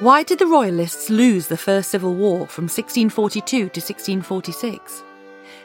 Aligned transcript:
Why 0.00 0.22
did 0.22 0.38
the 0.38 0.46
Royalists 0.46 1.10
lose 1.10 1.48
the 1.48 1.58
First 1.58 1.90
Civil 1.90 2.14
War 2.14 2.46
from 2.46 2.64
1642 2.64 3.44
to 3.44 3.64
1646? 3.64 5.04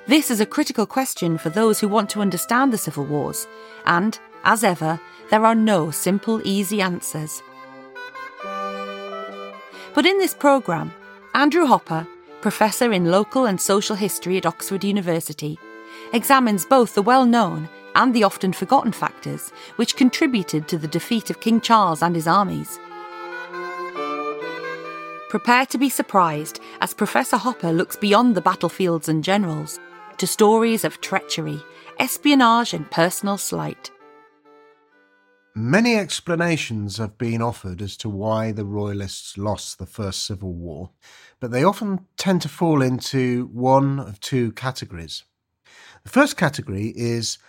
This 0.07 0.29
is 0.29 0.41
a 0.41 0.46
critical 0.46 0.86
question 0.86 1.38
for 1.38 1.50
those 1.50 1.79
who 1.79 1.88
want 1.88 2.09
to 2.09 2.20
understand 2.20 2.73
the 2.73 2.77
Civil 2.77 3.05
Wars, 3.05 3.48
and, 3.86 4.20
as 4.43 4.66
ever, 4.66 5.00
there 5.29 5.45
are 5.45 5.55
no 5.55 5.89
simple, 5.89 6.45
easy 6.45 6.82
answers. 6.82 7.41
But 9.93 10.05
in 10.05 10.18
this 10.18 10.34
programme, 10.34 10.91
Andrew 11.33 11.65
Hopper, 11.65 12.05
Professor 12.41 12.91
in 12.91 13.05
Local 13.05 13.45
and 13.45 13.61
Social 13.61 13.95
History 13.95 14.36
at 14.36 14.45
Oxford 14.45 14.83
University, 14.83 15.57
examines 16.11 16.65
both 16.65 16.93
the 16.93 17.02
well 17.02 17.25
known 17.25 17.70
and 17.95 18.13
the 18.13 18.25
often 18.25 18.52
forgotten 18.52 18.92
factors 18.92 19.52
which 19.78 19.96
contributed 19.96 20.68
to 20.68 20.78
the 20.78 20.89
defeat 20.89 21.29
of 21.29 21.39
King 21.39 21.61
Charles 21.61 22.02
and 22.02 22.14
his 22.14 22.28
armies. 22.28 22.79
Prepare 25.36 25.66
to 25.66 25.78
be 25.78 25.89
surprised 25.89 26.62
as 26.80 26.94
Professor 26.94 27.36
Hopper 27.36 27.74
looks 27.74 27.98
beyond 27.98 28.36
the 28.36 28.42
battlefields 28.42 29.10
and 29.10 29.21
generals 29.21 29.82
to 30.18 30.25
stories 30.25 30.86
of 30.86 31.02
treachery, 31.02 31.61
espionage, 32.00 32.73
and 32.73 32.89
personal 32.89 33.38
slight. 33.38 33.92
Many 35.53 35.98
explanations 35.98 36.95
have 37.00 37.17
been 37.17 37.42
offered 37.42 37.81
as 37.81 37.98
to 37.98 38.08
why 38.08 38.53
the 38.53 38.64
Royalists 38.64 39.38
lost 39.38 39.78
the 39.78 39.86
First 39.86 40.25
Civil 40.25 40.53
War, 40.53 40.92
but 41.42 41.52
they 41.52 41.66
often 41.66 42.06
tend 42.16 42.42
to 42.44 42.47
fall 42.47 42.81
into 42.81 43.47
one 43.47 44.00
of 44.00 44.22
two 44.22 44.53
categories. 44.53 45.25
The 46.06 46.11
first 46.11 46.38
category 46.38 46.94
is 46.95 47.39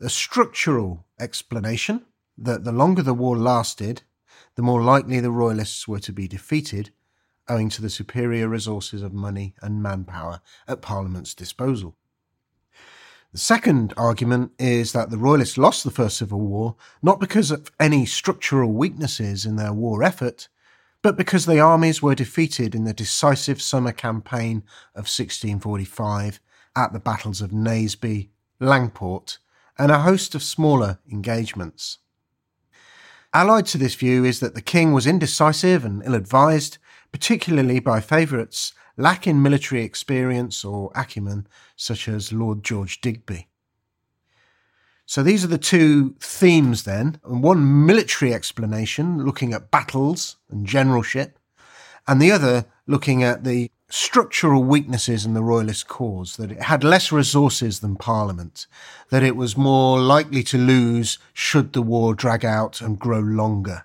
a 0.00 0.08
structural 0.08 1.06
explanation 1.20 2.06
that 2.36 2.64
the 2.64 2.72
longer 2.72 3.02
the 3.02 3.14
war 3.14 3.38
lasted, 3.38 4.02
the 4.56 4.62
more 4.62 4.82
likely 4.82 5.20
the 5.20 5.30
Royalists 5.30 5.86
were 5.86 6.00
to 6.00 6.12
be 6.12 6.26
defeated, 6.26 6.90
owing 7.48 7.68
to 7.70 7.82
the 7.82 7.90
superior 7.90 8.48
resources 8.48 9.02
of 9.02 9.12
money 9.12 9.54
and 9.62 9.82
manpower 9.82 10.40
at 10.66 10.82
Parliament's 10.82 11.34
disposal. 11.34 11.96
The 13.32 13.38
second 13.38 13.92
argument 13.96 14.52
is 14.58 14.92
that 14.92 15.10
the 15.10 15.18
Royalists 15.18 15.58
lost 15.58 15.84
the 15.84 15.90
First 15.90 16.16
Civil 16.16 16.40
War 16.40 16.76
not 17.02 17.20
because 17.20 17.50
of 17.50 17.70
any 17.78 18.06
structural 18.06 18.72
weaknesses 18.72 19.44
in 19.44 19.56
their 19.56 19.72
war 19.72 20.02
effort, 20.02 20.48
but 21.02 21.16
because 21.16 21.44
the 21.44 21.60
armies 21.60 22.02
were 22.02 22.14
defeated 22.14 22.74
in 22.74 22.84
the 22.84 22.94
decisive 22.94 23.60
summer 23.60 23.92
campaign 23.92 24.64
of 24.94 25.04
1645 25.04 26.40
at 26.74 26.92
the 26.92 26.98
battles 26.98 27.40
of 27.40 27.50
Naseby, 27.50 28.30
Langport, 28.60 29.38
and 29.78 29.92
a 29.92 30.00
host 30.00 30.34
of 30.34 30.42
smaller 30.42 30.98
engagements. 31.10 31.98
Allied 33.34 33.66
to 33.66 33.78
this 33.78 33.94
view 33.94 34.24
is 34.24 34.40
that 34.40 34.54
the 34.54 34.62
king 34.62 34.92
was 34.92 35.06
indecisive 35.06 35.84
and 35.84 36.02
ill 36.04 36.14
advised, 36.14 36.78
particularly 37.12 37.80
by 37.80 38.00
favourites 38.00 38.72
lacking 38.96 39.42
military 39.42 39.82
experience 39.82 40.64
or 40.64 40.90
acumen, 40.94 41.46
such 41.76 42.08
as 42.08 42.32
Lord 42.32 42.64
George 42.64 43.00
Digby. 43.00 43.48
So 45.04 45.22
these 45.22 45.44
are 45.44 45.48
the 45.48 45.58
two 45.58 46.16
themes 46.18 46.82
then, 46.82 47.20
and 47.24 47.42
one 47.42 47.86
military 47.86 48.34
explanation 48.34 49.24
looking 49.24 49.52
at 49.52 49.70
battles 49.70 50.36
and 50.50 50.66
generalship, 50.66 51.38
and 52.08 52.20
the 52.20 52.32
other 52.32 52.66
looking 52.86 53.22
at 53.22 53.44
the 53.44 53.70
structural 53.88 54.64
weaknesses 54.64 55.24
in 55.24 55.34
the 55.34 55.42
royalist 55.42 55.86
cause, 55.86 56.36
that 56.36 56.50
it 56.50 56.62
had 56.62 56.82
less 56.82 57.12
resources 57.12 57.80
than 57.80 57.94
Parliament, 57.94 58.66
that 59.10 59.22
it 59.22 59.36
was 59.36 59.56
more 59.56 60.00
likely 60.00 60.42
to 60.42 60.58
lose 60.58 61.18
should 61.32 61.72
the 61.72 61.82
war 61.82 62.14
drag 62.14 62.44
out 62.44 62.80
and 62.80 62.98
grow 62.98 63.20
longer. 63.20 63.84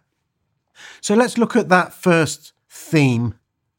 So 1.02 1.14
let's 1.14 1.38
look 1.38 1.56
at 1.56 1.70
that 1.70 1.94
first 1.94 2.54
theme. 2.72 3.36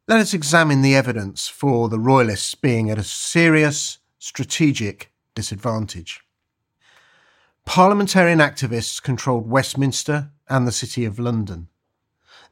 Let 0.07 0.21
us 0.21 0.35
examine 0.35 0.83
the 0.83 0.95
evidence 0.95 1.49
for 1.49 1.89
the 1.89 1.99
royalists 1.99 2.55
being 2.55 2.91
at 2.91 2.99
a 2.99 3.03
serious 3.03 3.99
strategic 4.19 5.11
disadvantage. 5.35 6.21
Parliamentarian 7.65 8.39
activists 8.39 9.03
controlled 9.03 9.49
Westminster 9.49 10.31
and 10.47 10.67
the 10.67 10.73
City 10.73 11.07
of 11.07 11.19
London. 11.19 11.69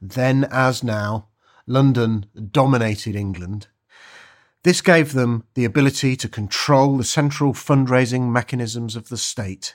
Then, 0.00 0.44
as 0.50 0.82
now, 0.82 1.28
London 1.66 2.25
dominated 2.50 3.15
England. 3.15 3.66
This 4.62 4.81
gave 4.81 5.12
them 5.12 5.44
the 5.54 5.66
ability 5.66 6.16
to 6.16 6.28
control 6.28 6.97
the 6.97 7.04
central 7.04 7.53
fundraising 7.53 8.31
mechanisms 8.31 8.97
of 8.97 9.10
the 9.10 9.19
state 9.19 9.75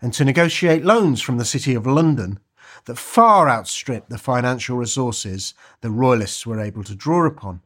and 0.00 0.12
to 0.14 0.24
negotiate 0.24 0.84
loans 0.84 1.22
from 1.22 1.38
the 1.38 1.44
City 1.44 1.74
of 1.76 1.86
London 1.86 2.40
that 2.84 2.98
far 2.98 3.48
outstripped 3.48 4.10
the 4.10 4.18
financial 4.18 4.76
resources 4.76 5.54
the 5.80 5.90
Royalists 5.90 6.46
were 6.46 6.60
able 6.60 6.84
to 6.84 6.94
draw 6.94 7.26
upon. 7.26 7.60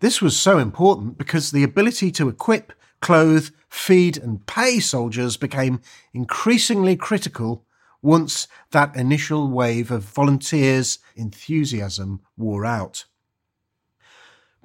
This 0.00 0.20
was 0.20 0.36
so 0.36 0.58
important 0.58 1.16
because 1.18 1.50
the 1.50 1.64
ability 1.64 2.10
to 2.12 2.28
equip, 2.28 2.72
clothe, 3.00 3.48
feed, 3.68 4.18
and 4.18 4.46
pay 4.46 4.80
soldiers 4.80 5.36
became 5.36 5.80
increasingly 6.12 6.96
critical 6.96 7.64
once 8.02 8.46
that 8.70 8.94
initial 8.94 9.48
wave 9.48 9.90
of 9.90 10.02
volunteers' 10.02 10.98
enthusiasm 11.16 12.20
wore 12.36 12.64
out. 12.64 13.06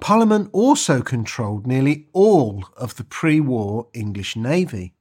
Parliament 0.00 0.50
also 0.52 1.00
controlled 1.00 1.66
nearly 1.66 2.08
all 2.12 2.64
of 2.76 2.96
the 2.96 3.04
pre 3.04 3.40
war 3.40 3.88
English 3.94 4.36
Navy, 4.36 4.94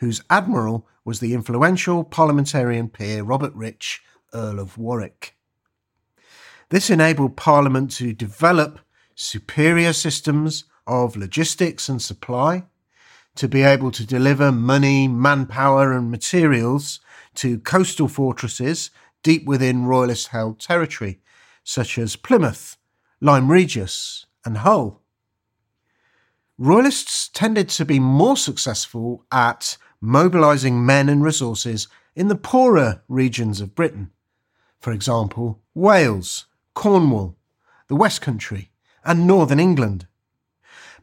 whose 0.00 0.22
admiral 0.28 0.86
was 1.04 1.20
the 1.20 1.34
influential 1.34 2.04
parliamentarian 2.04 2.88
peer 2.88 3.22
Robert 3.22 3.54
Rich, 3.54 4.02
Earl 4.32 4.58
of 4.58 4.76
Warwick. 4.76 5.36
This 6.70 6.88
enabled 6.90 7.36
Parliament 7.36 7.90
to 7.92 8.12
develop 8.12 8.80
superior 9.14 9.92
systems 9.92 10.64
of 10.86 11.16
logistics 11.16 11.88
and 11.88 12.00
supply, 12.00 12.64
to 13.36 13.46
be 13.46 13.62
able 13.62 13.90
to 13.90 14.06
deliver 14.06 14.50
money, 14.50 15.06
manpower, 15.06 15.92
and 15.92 16.10
materials 16.10 17.00
to 17.34 17.58
coastal 17.58 18.08
fortresses 18.08 18.90
deep 19.22 19.44
within 19.44 19.84
Royalist 19.84 20.28
held 20.28 20.58
territory, 20.58 21.20
such 21.62 21.98
as 21.98 22.16
Plymouth, 22.16 22.76
Lyme 23.20 23.50
Regis, 23.50 24.26
and 24.44 24.58
Hull. 24.58 25.02
Royalists 26.56 27.28
tended 27.28 27.68
to 27.70 27.84
be 27.84 27.98
more 27.98 28.36
successful 28.36 29.24
at 29.32 29.76
mobilising 30.00 30.84
men 30.84 31.08
and 31.08 31.22
resources 31.22 31.88
in 32.14 32.28
the 32.28 32.36
poorer 32.36 33.02
regions 33.08 33.60
of 33.60 33.74
Britain, 33.74 34.10
for 34.80 34.92
example, 34.92 35.60
Wales, 35.74 36.46
Cornwall, 36.74 37.36
the 37.88 37.96
West 37.96 38.22
Country, 38.22 38.70
and 39.04 39.26
Northern 39.26 39.60
England. 39.60 40.06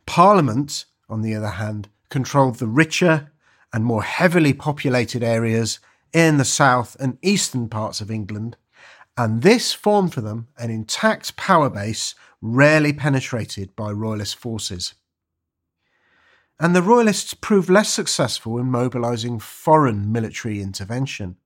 Parliament, 0.05 0.85
on 1.09 1.21
the 1.21 1.35
other 1.35 1.49
hand, 1.49 1.89
controlled 2.09 2.55
the 2.55 2.67
richer 2.67 3.31
and 3.73 3.83
more 3.83 4.03
heavily 4.03 4.53
populated 4.53 5.21
areas 5.23 5.79
in 6.13 6.37
the 6.37 6.45
south 6.45 6.95
and 6.99 7.17
eastern 7.21 7.67
parts 7.69 8.01
of 8.01 8.09
England, 8.09 8.57
and 9.17 9.41
this 9.41 9.73
formed 9.73 10.13
for 10.13 10.21
them 10.21 10.47
an 10.57 10.69
intact 10.69 11.35
power 11.35 11.69
base 11.69 12.15
rarely 12.41 12.93
penetrated 12.93 13.75
by 13.75 13.91
Royalist 13.91 14.35
forces. 14.35 14.93
And 16.59 16.75
the 16.75 16.81
Royalists 16.81 17.33
proved 17.35 17.69
less 17.69 17.89
successful 17.89 18.57
in 18.57 18.71
mobilising 18.71 19.39
foreign 19.39 20.11
military 20.11 20.61
intervention. 20.61 21.37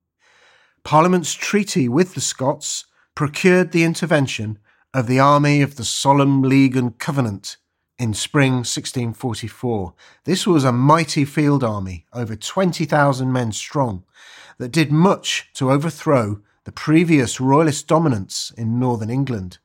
Parliament's 0.84 1.34
treaty 1.34 1.90
with 1.90 2.14
the 2.14 2.22
Scots 2.22 2.86
procured 3.14 3.72
the 3.72 3.84
intervention 3.84 4.58
of 4.94 5.08
the 5.08 5.20
Army 5.20 5.62
of 5.62 5.76
the 5.76 5.84
Solemn 5.84 6.42
League 6.42 6.78
and 6.78 6.98
Covenant 6.98 7.58
in 8.00 8.14
spring 8.14 8.54
1644. 8.54 9.94
This 10.24 10.48
was 10.48 10.64
a 10.64 10.72
mighty 10.72 11.24
field 11.24 11.64
army, 11.64 12.06
over 12.14 12.36
20,000 12.36 13.32
men 13.32 13.52
strong, 13.52 14.04
that 14.58 14.72
did 14.72 14.92
much 14.92 15.50
to 15.54 15.72
overthrow 15.72 16.42
the 16.64 16.72
previous 16.72 17.40
royalist 17.40 17.88
dominance 17.88 18.52
in 18.58 18.80
northern 18.80 19.10
England. 19.10 19.60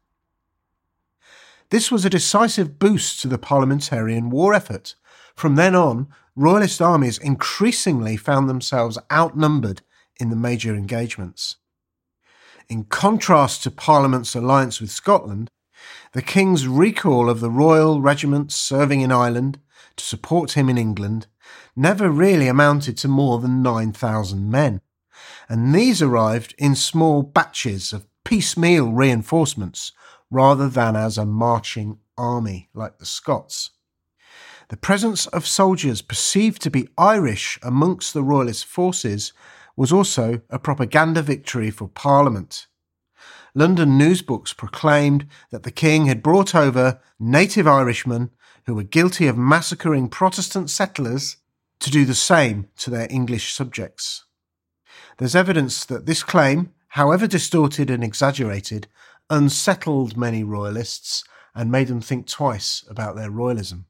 This 1.70 1.90
was 1.90 2.04
a 2.04 2.10
decisive 2.10 2.78
boost 2.78 3.20
to 3.22 3.28
the 3.28 3.38
parliamentarian 3.38 4.28
war 4.28 4.54
effort. 4.54 4.96
From 5.36 5.54
then 5.54 5.74
on, 5.74 6.08
royalist 6.34 6.80
armies 6.80 7.18
increasingly 7.18 8.16
found 8.16 8.48
themselves 8.48 8.98
outnumbered 9.12 9.82
in 10.18 10.30
the 10.30 10.36
major 10.36 10.74
engagements. 10.74 11.56
In 12.68 12.84
contrast 12.84 13.62
to 13.62 13.70
Parliament's 13.70 14.34
alliance 14.34 14.80
with 14.80 14.90
Scotland, 14.90 15.50
the 16.12 16.22
King's 16.22 16.66
recall 16.66 17.30
of 17.30 17.40
the 17.40 17.50
royal 17.50 18.00
regiments 18.00 18.56
serving 18.56 19.02
in 19.02 19.12
Ireland 19.12 19.60
to 19.96 20.04
support 20.04 20.52
him 20.52 20.68
in 20.68 20.78
England 20.78 21.26
never 21.76 22.10
really 22.10 22.48
amounted 22.48 22.96
to 22.98 23.08
more 23.08 23.38
than 23.38 23.62
9,000 23.62 24.50
men 24.50 24.80
and 25.48 25.74
these 25.74 26.02
arrived 26.02 26.54
in 26.58 26.74
small 26.74 27.22
batches 27.22 27.92
of 27.92 28.06
piecemeal 28.24 28.92
reinforcements 28.92 29.92
rather 30.30 30.68
than 30.68 30.96
as 30.96 31.16
a 31.16 31.26
marching 31.26 31.98
army 32.18 32.68
like 32.74 32.98
the 32.98 33.06
Scots. 33.06 33.70
The 34.68 34.76
presence 34.76 35.26
of 35.28 35.46
soldiers 35.46 36.02
perceived 36.02 36.60
to 36.62 36.70
be 36.70 36.88
Irish 36.98 37.56
amongst 37.62 38.12
the 38.12 38.24
Royalist 38.24 38.64
forces 38.64 39.32
was 39.76 39.92
also 39.92 40.40
a 40.50 40.58
propaganda 40.58 41.22
victory 41.22 41.70
for 41.70 41.86
Parliament. 41.86 42.66
London 43.54 43.96
newsbooks 43.96 44.52
proclaimed 44.52 45.28
that 45.50 45.62
the 45.62 45.70
king 45.70 46.06
had 46.06 46.22
brought 46.22 46.54
over 46.54 47.00
native 47.20 47.68
Irishmen 47.68 48.30
who 48.64 48.74
were 48.74 48.82
guilty 48.82 49.28
of 49.28 49.38
massacring 49.38 50.08
Protestant 50.08 50.68
settlers 50.68 51.36
to 51.78 51.90
do 51.90 52.04
the 52.04 52.14
same 52.14 52.68
to 52.78 52.90
their 52.90 53.06
English 53.08 53.54
subjects. 53.54 54.24
There's 55.18 55.36
evidence 55.36 55.84
that 55.84 56.06
this 56.06 56.24
claim, 56.24 56.72
however 56.88 57.28
distorted 57.28 57.88
and 57.88 58.02
exaggerated, 58.02 58.88
unsettled 59.30 60.16
many 60.16 60.42
royalists 60.42 61.22
and 61.54 61.70
made 61.70 61.86
them 61.86 62.00
think 62.00 62.26
twice 62.26 62.84
about 62.90 63.14
their 63.14 63.30
royalism. 63.30 63.86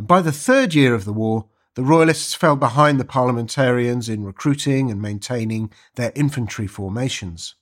And 0.00 0.08
by 0.08 0.22
the 0.22 0.32
third 0.32 0.72
year 0.72 0.94
of 0.94 1.04
the 1.04 1.12
war, 1.12 1.50
the 1.74 1.82
royalists 1.82 2.34
fell 2.34 2.56
behind 2.56 2.98
the 2.98 3.04
parliamentarians 3.04 4.08
in 4.08 4.24
recruiting 4.24 4.90
and 4.90 5.02
maintaining 5.02 5.70
their 5.96 6.10
infantry 6.14 6.66
formations. 6.66 7.56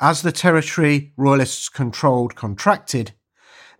As 0.00 0.22
the 0.22 0.32
territory 0.32 1.12
royalists 1.18 1.68
controlled 1.68 2.34
contracted, 2.34 3.12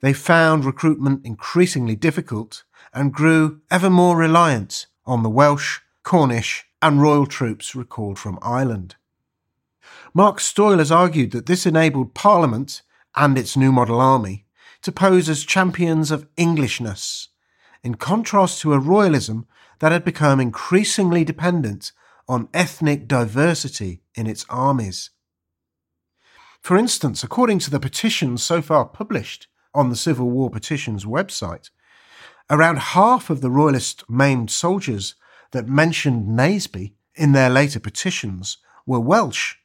they 0.02 0.12
found 0.12 0.67
recruitment 0.67 1.25
increasingly 1.25 1.96
difficult 1.96 2.64
and 2.93 3.14
grew 3.14 3.62
ever 3.70 3.88
more 3.88 4.19
reliant 4.19 4.87
on 5.06 5.23
the 5.23 5.31
Welsh, 5.31 5.81
Cornish, 6.02 6.67
and 6.82 7.00
royal 7.00 7.25
troops 7.25 7.75
recalled 7.75 8.19
from 8.19 8.38
Ireland. 8.43 8.96
Mark 10.12 10.38
Stoyle 10.38 10.81
has 10.81 10.93
argued 10.93 11.31
that 11.31 11.46
this 11.46 11.64
enabled 11.64 12.12
Parliament 12.12 12.82
and 13.17 13.38
its 13.38 13.56
new 13.56 13.73
model 13.73 14.02
army 14.02 14.44
to 14.82 14.93
pose 14.93 15.29
as 15.29 15.44
champions 15.44 16.11
of 16.11 16.26
Englishness, 16.37 17.29
in 17.82 17.94
contrast 17.94 18.61
to 18.61 18.73
a 18.73 18.79
royalism 18.79 19.46
that 19.79 19.93
had 19.93 20.05
become 20.05 20.40
increasingly 20.40 21.25
dependent 21.25 21.93
on 22.29 22.49
ethnic 22.55 23.08
diversity 23.08 24.02
in 24.14 24.26
its 24.26 24.44
armies. 24.49 25.11
For 26.61 26.76
instance, 26.76 27.25
according 27.25 27.58
to 27.61 27.70
the 27.70 27.81
petitions 27.81 28.43
so 28.43 28.62
far 28.62 28.84
published 28.84 29.49
on 29.75 29.90
the 29.90 29.96
Civil 29.96 30.31
War 30.31 30.50
Petitions 30.50 31.05
website, 31.05 31.70
around 32.49 32.79
half 32.79 33.31
of 33.31 33.40
the 33.40 33.50
royalist 33.50 34.08
maimed 34.08 34.50
soldiers 34.50 35.14
that 35.50 35.67
mentioned 35.67 36.29
Naseby 36.29 36.93
in 37.14 37.32
their 37.32 37.50
later 37.50 37.81
petitions 37.81 38.58
were 38.87 39.00
Welsh, 39.00 39.56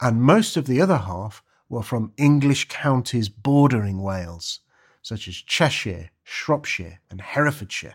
and 0.00 0.22
most 0.22 0.56
of 0.56 0.66
the 0.66 0.80
other 0.80 0.98
half 0.98 1.42
were 1.70 1.82
from 1.82 2.12
English 2.18 2.68
counties 2.68 3.30
bordering 3.30 4.02
Wales, 4.02 4.60
such 5.00 5.26
as 5.28 5.36
Cheshire, 5.36 6.10
Shropshire, 6.22 7.00
and 7.08 7.22
Herefordshire. 7.22 7.94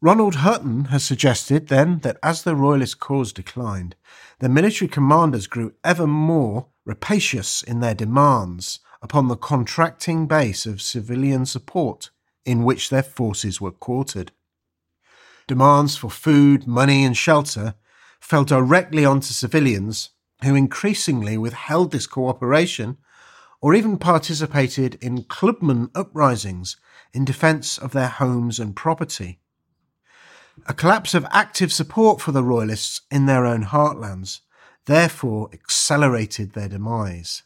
Ronald 0.00 0.36
Hutton 0.36 0.86
has 0.86 1.04
suggested 1.04 1.68
then 1.68 1.98
that 1.98 2.16
as 2.22 2.42
the 2.42 2.56
royalist 2.56 3.00
cause 3.00 3.34
declined, 3.34 3.96
the 4.38 4.48
military 4.48 4.88
commanders 4.88 5.46
grew 5.46 5.74
ever 5.84 6.06
more 6.06 6.68
rapacious 6.86 7.62
in 7.62 7.80
their 7.80 7.94
demands 7.94 8.78
upon 9.02 9.28
the 9.28 9.36
contracting 9.36 10.26
base 10.26 10.64
of 10.64 10.80
civilian 10.80 11.44
support 11.44 12.10
in 12.46 12.64
which 12.64 12.88
their 12.88 13.02
forces 13.02 13.60
were 13.60 13.70
quartered. 13.70 14.32
Demands 15.46 15.96
for 15.96 16.10
food, 16.10 16.66
money, 16.66 17.04
and 17.04 17.16
shelter 17.16 17.74
fell 18.20 18.44
directly 18.44 19.04
onto 19.04 19.32
civilians 19.32 20.10
who 20.42 20.54
increasingly 20.54 21.36
withheld 21.36 21.90
this 21.90 22.06
cooperation 22.06 22.96
or 23.60 23.74
even 23.74 23.98
participated 23.98 24.96
in 25.02 25.24
clubman 25.24 25.90
uprisings 25.94 26.76
in 27.12 27.24
defence 27.24 27.76
of 27.76 27.92
their 27.92 28.08
homes 28.08 28.58
and 28.58 28.74
property. 28.74 29.38
A 30.66 30.74
collapse 30.74 31.14
of 31.14 31.26
active 31.30 31.72
support 31.72 32.20
for 32.20 32.32
the 32.32 32.42
Royalists 32.42 33.02
in 33.10 33.26
their 33.26 33.46
own 33.46 33.64
heartlands 33.64 34.40
therefore 34.86 35.50
accelerated 35.52 36.52
their 36.52 36.68
demise. 36.68 37.42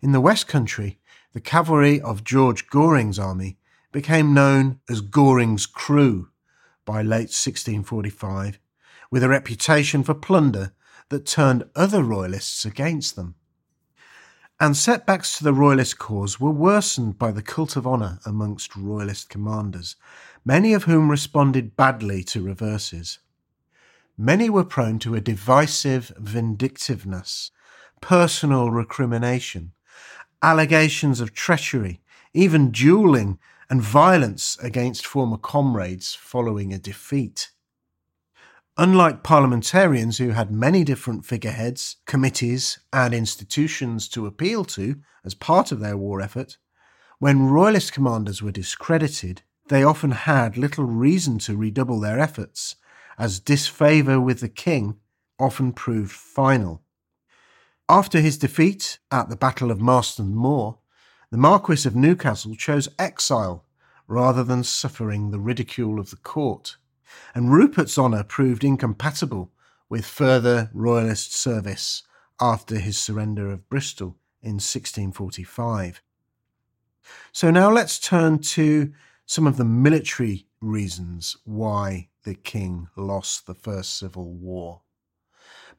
In 0.00 0.12
the 0.12 0.20
West 0.20 0.48
Country, 0.48 0.98
the 1.32 1.40
cavalry 1.40 2.00
of 2.00 2.24
George 2.24 2.68
Goring's 2.68 3.18
army 3.18 3.56
became 3.92 4.34
known 4.34 4.80
as 4.88 5.00
Goring's 5.00 5.66
Crew 5.66 6.28
by 6.84 7.02
late 7.02 7.30
1645, 7.30 8.58
with 9.10 9.22
a 9.22 9.28
reputation 9.28 10.02
for 10.02 10.14
plunder 10.14 10.72
that 11.12 11.26
turned 11.26 11.64
other 11.76 12.02
royalists 12.02 12.64
against 12.64 13.16
them. 13.16 13.36
And 14.58 14.76
setbacks 14.76 15.38
to 15.38 15.44
the 15.44 15.52
royalist 15.52 15.98
cause 15.98 16.40
were 16.40 16.50
worsened 16.50 17.18
by 17.18 17.32
the 17.32 17.42
cult 17.42 17.76
of 17.76 17.86
honour 17.86 18.18
amongst 18.24 18.76
royalist 18.76 19.28
commanders, 19.28 19.96
many 20.44 20.72
of 20.72 20.84
whom 20.84 21.10
responded 21.10 21.76
badly 21.76 22.22
to 22.24 22.42
reverses. 22.42 23.18
Many 24.16 24.50
were 24.50 24.64
prone 24.64 24.98
to 25.00 25.14
a 25.14 25.20
divisive 25.20 26.12
vindictiveness, 26.18 27.50
personal 28.00 28.70
recrimination, 28.70 29.72
allegations 30.42 31.20
of 31.20 31.34
treachery, 31.34 32.00
even 32.32 32.70
duelling 32.70 33.38
and 33.68 33.82
violence 33.82 34.56
against 34.62 35.06
former 35.06 35.38
comrades 35.38 36.14
following 36.14 36.72
a 36.72 36.78
defeat. 36.78 37.50
Unlike 38.78 39.22
parliamentarians 39.22 40.16
who 40.16 40.30
had 40.30 40.50
many 40.50 40.82
different 40.82 41.26
figureheads, 41.26 41.96
committees, 42.06 42.78
and 42.90 43.12
institutions 43.12 44.08
to 44.08 44.24
appeal 44.24 44.64
to 44.64 44.96
as 45.26 45.34
part 45.34 45.72
of 45.72 45.80
their 45.80 45.96
war 45.96 46.22
effort, 46.22 46.56
when 47.18 47.50
royalist 47.50 47.92
commanders 47.92 48.42
were 48.42 48.50
discredited, 48.50 49.42
they 49.68 49.84
often 49.84 50.12
had 50.12 50.56
little 50.56 50.84
reason 50.84 51.38
to 51.40 51.56
redouble 51.56 52.00
their 52.00 52.18
efforts, 52.18 52.76
as 53.18 53.40
disfavour 53.40 54.18
with 54.18 54.40
the 54.40 54.48
king 54.48 54.96
often 55.38 55.72
proved 55.72 56.12
final. 56.12 56.82
After 57.90 58.20
his 58.20 58.38
defeat 58.38 58.98
at 59.10 59.28
the 59.28 59.36
Battle 59.36 59.70
of 59.70 59.82
Marston 59.82 60.34
Moor, 60.34 60.78
the 61.30 61.36
Marquis 61.36 61.86
of 61.86 61.94
Newcastle 61.94 62.54
chose 62.54 62.88
exile 62.98 63.66
rather 64.08 64.42
than 64.42 64.64
suffering 64.64 65.30
the 65.30 65.40
ridicule 65.40 66.00
of 66.00 66.08
the 66.08 66.16
court 66.16 66.78
and 67.34 67.52
Rupert's 67.52 67.98
honour 67.98 68.24
proved 68.24 68.64
incompatible 68.64 69.50
with 69.88 70.06
further 70.06 70.70
royalist 70.72 71.34
service 71.34 72.02
after 72.40 72.78
his 72.78 72.98
surrender 72.98 73.50
of 73.50 73.68
Bristol 73.68 74.16
in 74.42 74.54
1645. 74.54 76.02
So 77.32 77.50
now 77.50 77.70
let's 77.70 77.98
turn 77.98 78.38
to 78.40 78.92
some 79.26 79.46
of 79.46 79.56
the 79.56 79.64
military 79.64 80.46
reasons 80.60 81.36
why 81.44 82.08
the 82.24 82.34
king 82.34 82.88
lost 82.96 83.46
the 83.46 83.54
First 83.54 83.98
Civil 83.98 84.32
War. 84.32 84.82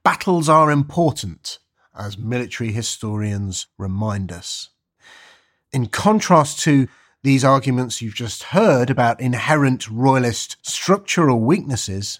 Battles 0.04 0.50
are 0.50 0.72
important, 0.72 1.60
as 1.98 2.18
military 2.18 2.72
historians 2.72 3.68
remind 3.78 4.32
us. 4.32 4.70
In 5.72 5.88
contrast 5.88 6.60
to 6.62 6.88
these 7.24 7.46
arguments 7.46 8.02
you've 8.02 8.16
just 8.16 8.44
heard 8.44 8.90
about 8.90 9.22
inherent 9.22 9.90
royalist 9.90 10.58
structural 10.62 11.40
weaknesses, 11.40 12.20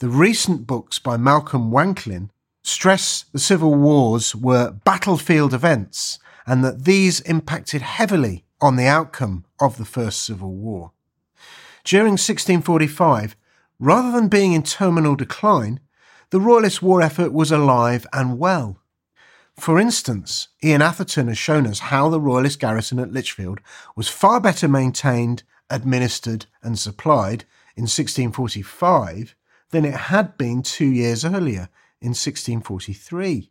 the 0.00 0.08
recent 0.08 0.66
books 0.66 0.98
by 0.98 1.16
Malcolm 1.16 1.70
Wanklyn 1.70 2.30
stress 2.62 3.24
the 3.32 3.38
civil 3.38 3.74
wars 3.74 4.34
were 4.34 4.72
battlefield 4.84 5.54
events 5.54 6.18
and 6.44 6.64
that 6.64 6.84
these 6.84 7.20
impacted 7.20 7.82
heavily 7.82 8.44
on 8.60 8.74
the 8.74 8.86
outcome 8.86 9.44
of 9.60 9.78
the 9.78 9.84
First 9.84 10.22
Civil 10.22 10.52
War. 10.52 10.90
During 11.84 12.12
1645, 12.12 13.36
rather 13.78 14.10
than 14.10 14.28
being 14.28 14.54
in 14.54 14.64
terminal 14.64 15.14
decline, 15.14 15.78
the 16.30 16.40
Royalist 16.40 16.82
war 16.82 17.00
effort 17.00 17.32
was 17.32 17.52
alive 17.52 18.06
and 18.12 18.40
well. 18.40 18.80
For 19.58 19.80
instance, 19.80 20.48
Ian 20.62 20.82
Atherton 20.82 21.28
has 21.28 21.38
shown 21.38 21.66
us 21.66 21.78
how 21.78 22.08
the 22.08 22.20
Royalist 22.20 22.60
garrison 22.60 22.98
at 22.98 23.12
Lichfield 23.12 23.60
was 23.96 24.08
far 24.08 24.40
better 24.40 24.68
maintained, 24.68 25.42
administered, 25.70 26.46
and 26.62 26.78
supplied 26.78 27.44
in 27.74 27.82
1645 27.82 29.34
than 29.70 29.84
it 29.84 29.94
had 29.94 30.36
been 30.36 30.62
two 30.62 30.86
years 30.86 31.24
earlier 31.24 31.68
in 32.00 32.10
1643. 32.10 33.50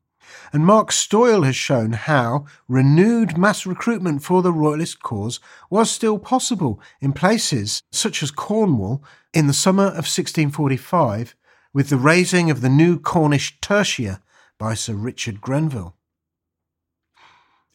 And 0.53 0.65
Mark 0.65 0.89
Stoyle 0.91 1.43
has 1.45 1.55
shown 1.55 1.93
how 1.93 2.45
renewed 2.67 3.38
mass 3.38 3.65
recruitment 3.65 4.24
for 4.24 4.41
the 4.41 4.53
Royalist 4.53 5.03
cause 5.03 5.39
was 5.69 5.91
still 5.91 6.17
possible 6.17 6.79
in 7.01 7.13
places 7.13 7.83
such 7.91 8.24
as 8.24 8.31
Cornwall 8.31 9.03
in 9.33 9.47
the 9.47 9.53
summer 9.53 9.88
of 9.88 10.07
1645 10.07 11.35
with 11.74 11.89
the 11.89 11.97
raising 11.97 12.50
of 12.50 12.62
the 12.62 12.69
new 12.69 12.97
Cornish 12.97 13.59
tertia 13.59 14.21
by 14.57 14.74
Sir 14.74 14.93
Richard 14.93 15.41
Grenville. 15.41 15.95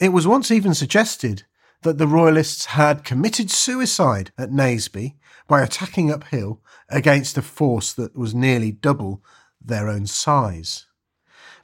It 0.00 0.14
was 0.14 0.26
once 0.26 0.50
even 0.50 0.72
suggested 0.72 1.44
that 1.82 1.98
the 1.98 2.06
Royalists 2.06 2.64
had 2.66 3.04
committed 3.04 3.50
suicide 3.50 4.32
at 4.38 4.50
Naseby 4.50 5.16
by 5.46 5.62
attacking 5.62 6.10
uphill 6.10 6.62
against 6.88 7.36
a 7.36 7.42
force 7.42 7.92
that 7.92 8.16
was 8.16 8.34
nearly 8.34 8.72
double 8.72 9.22
their 9.60 9.90
own 9.90 10.06
size. 10.06 10.86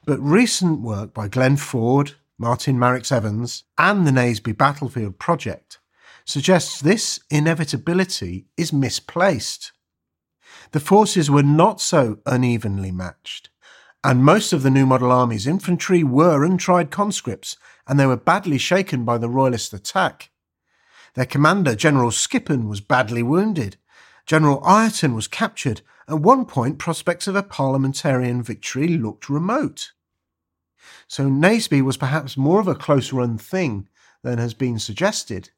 But 0.04 0.20
recent 0.20 0.82
work 0.82 1.14
by 1.14 1.28
Glenn 1.28 1.56
Foard, 1.56 2.12
Martin 2.36 2.76
Marix 2.76 3.10
Evans, 3.10 3.64
and 3.78 4.06
the 4.06 4.10
Naseby 4.10 4.52
Battlefield 4.52 5.18
Project 5.18 5.78
suggests 6.26 6.80
this 6.80 7.20
inevitability 7.30 8.48
is 8.58 8.70
misplaced. 8.70 9.72
The 10.72 10.80
forces 10.80 11.30
were 11.30 11.42
not 11.42 11.80
so 11.80 12.18
unevenly 12.26 12.92
matched, 12.92 13.48
And 14.06 14.22
most 14.24 14.52
of 14.52 14.62
the 14.62 14.70
New 14.70 14.86
Model 14.86 15.10
Army's 15.10 15.48
infantry 15.48 16.04
were 16.04 16.44
untried 16.44 16.92
conscripts, 16.92 17.56
and 17.88 17.98
they 17.98 18.06
were 18.06 18.16
badly 18.16 18.56
shaken 18.56 19.04
by 19.04 19.18
the 19.18 19.28
Royalist 19.28 19.72
attack. 19.72 20.30
Their 21.14 21.26
commander, 21.26 21.74
General 21.74 22.12
Skippon, 22.12 22.68
was 22.68 22.80
badly 22.80 23.24
wounded. 23.24 23.78
General 24.24 24.62
Ireton 24.64 25.16
was 25.16 25.26
captured. 25.26 25.80
At 26.06 26.20
one 26.20 26.44
point, 26.44 26.78
prospects 26.78 27.26
of 27.26 27.34
a 27.34 27.42
parliamentarian 27.42 28.44
victory 28.44 28.86
looked 28.86 29.28
remote. 29.28 29.90
So 31.08 31.24
Naseby 31.24 31.82
was 31.82 31.96
perhaps 31.96 32.36
more 32.36 32.60
of 32.60 32.68
a 32.68 32.76
close 32.76 33.12
run 33.12 33.38
thing 33.38 33.88
than 34.22 34.38
has 34.38 34.54
been 34.54 34.78
suggested. 34.78 35.50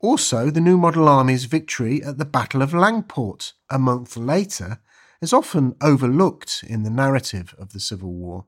Also, 0.00 0.48
the 0.48 0.58
New 0.58 0.78
Model 0.78 1.06
Army's 1.06 1.44
victory 1.44 2.02
at 2.02 2.16
the 2.16 2.24
Battle 2.24 2.62
of 2.62 2.70
Langport 2.70 3.52
a 3.68 3.78
month 3.78 4.16
later 4.16 4.80
is 5.22 5.32
often 5.32 5.76
overlooked 5.80 6.64
in 6.66 6.82
the 6.82 6.90
narrative 6.90 7.54
of 7.56 7.72
the 7.72 7.80
Civil 7.80 8.12
War. 8.12 8.44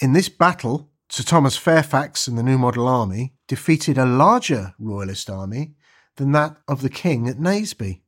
In 0.00 0.14
this 0.14 0.30
battle, 0.30 0.90
Sir 1.10 1.22
Thomas 1.22 1.58
Fairfax 1.58 2.26
and 2.26 2.38
the 2.38 2.42
New 2.42 2.56
Model 2.56 2.88
Army 2.88 3.34
defeated 3.46 3.98
a 3.98 4.06
larger 4.06 4.74
Royalist 4.78 5.28
army 5.28 5.74
than 6.16 6.32
that 6.32 6.56
of 6.66 6.80
the 6.80 6.88
King 6.88 7.28
at 7.28 7.36
Naseby. 7.36 8.00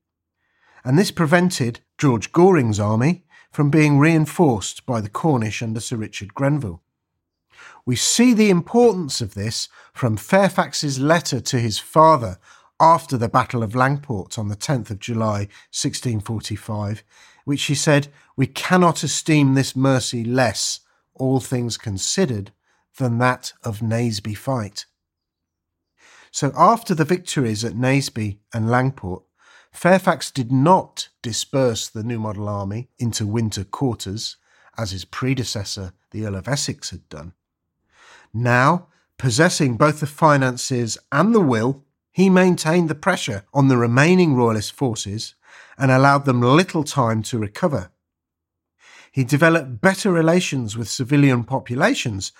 And 0.84 0.98
this 0.98 1.10
prevented 1.10 1.80
George 1.98 2.32
Goring's 2.32 2.80
army 2.80 3.24
from 3.52 3.68
being 3.68 3.98
reinforced 3.98 4.86
by 4.86 5.02
the 5.02 5.10
Cornish 5.10 5.62
under 5.62 5.80
Sir 5.80 5.96
Richard 5.96 6.34
Grenville. 6.34 6.82
We 7.84 7.94
see 7.94 8.32
the 8.32 8.48
importance 8.48 9.20
of 9.20 9.34
this 9.34 9.68
from 9.92 10.16
Fairfax's 10.16 10.98
letter 10.98 11.40
to 11.42 11.58
his 11.58 11.78
father 11.78 12.38
after 12.80 13.16
the 13.16 13.28
Battle 13.28 13.62
of 13.62 13.72
Langport 13.72 14.38
on 14.38 14.48
the 14.48 14.56
10th 14.56 14.90
of 14.90 14.98
July 14.98 15.48
1645, 15.72 17.04
which 17.44 17.64
he 17.64 17.74
said, 17.74 18.08
We 18.36 18.46
cannot 18.46 19.02
esteem 19.02 19.54
this 19.54 19.76
mercy 19.76 20.24
less, 20.24 20.80
all 21.14 21.40
things 21.40 21.76
considered, 21.76 22.52
than 22.98 23.18
that 23.18 23.52
of 23.62 23.80
Naseby 23.80 24.36
fight. 24.36 24.86
So 26.30 26.52
after 26.56 26.94
the 26.94 27.04
victories 27.04 27.64
at 27.64 27.74
Naseby 27.74 28.38
and 28.52 28.66
Langport, 28.66 29.22
Fairfax 29.72 30.30
did 30.30 30.50
not 30.52 31.08
disperse 31.22 31.88
the 31.88 32.04
New 32.04 32.18
Model 32.18 32.48
Army 32.48 32.88
into 32.98 33.26
winter 33.26 33.64
quarters, 33.64 34.36
as 34.76 34.90
his 34.90 35.04
predecessor, 35.04 35.92
the 36.10 36.26
Earl 36.26 36.36
of 36.36 36.48
Essex, 36.48 36.90
had 36.90 37.08
done. 37.08 37.34
Now, 38.32 38.88
possessing 39.18 39.76
both 39.76 40.00
the 40.00 40.06
finances 40.06 40.98
and 41.12 41.34
the 41.34 41.40
will, 41.40 41.83
he 42.14 42.30
maintained 42.30 42.88
the 42.88 42.94
pressure 42.94 43.44
on 43.52 43.66
the 43.66 43.76
remaining 43.76 44.36
Royalist 44.36 44.70
forces 44.70 45.34
and 45.76 45.90
allowed 45.90 46.24
them 46.24 46.40
little 46.40 46.84
time 46.84 47.24
to 47.24 47.40
recover. 47.40 47.90
He 49.10 49.24
developed 49.24 49.80
better 49.80 50.12
relations 50.12 50.76
with 50.76 50.88
civilian 50.88 51.42
populations 51.42 52.30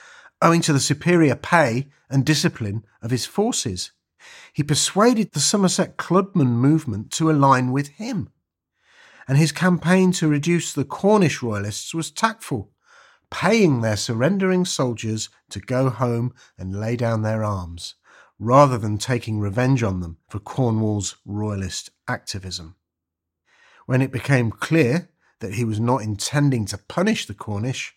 owing 0.41 0.61
to 0.61 0.73
the 0.73 0.79
superior 0.79 1.35
pay 1.35 1.89
and 2.09 2.25
discipline 2.25 2.85
of 3.03 3.11
his 3.11 3.27
forces. 3.27 3.91
He 4.53 4.63
persuaded 4.63 5.33
the 5.33 5.41
Somerset 5.41 5.97
Clubman 5.97 6.57
movement 6.57 7.11
to 7.13 7.29
align 7.29 7.73
with 7.73 7.89
him. 7.89 8.31
And 9.27 9.39
his 9.39 9.51
campaign 9.51 10.13
to 10.13 10.29
reduce 10.29 10.73
the 10.73 10.85
Cornish 10.85 11.43
royalists 11.43 11.93
was 11.93 12.13
tactful, 12.13 12.71
paying 13.29 13.81
their 13.81 13.97
surrendering 13.97 14.65
soldiers 14.65 15.31
to 15.51 15.59
go 15.59 15.91
home 15.91 16.33
and 16.57 16.79
lay 16.79 16.95
down 16.95 17.23
their 17.23 17.43
arms, 17.43 17.97
rather 18.39 18.79
than 18.79 18.99
taking 18.99 19.39
revenge 19.39 19.83
on 19.83 20.01
them 20.01 20.19
for 20.29 20.39
Cornwall's 20.39 21.17
royalist 21.25 21.91
activism. 22.09 22.77
When 23.87 24.03
it 24.03 24.13
became 24.13 24.51
clear 24.51 25.09
that 25.41 25.55
he 25.55 25.65
was 25.65 25.79
not 25.79 26.03
intending 26.03 26.67
to 26.67 26.79
punish 26.79 27.27
the 27.27 27.35
Cornish, 27.35 27.95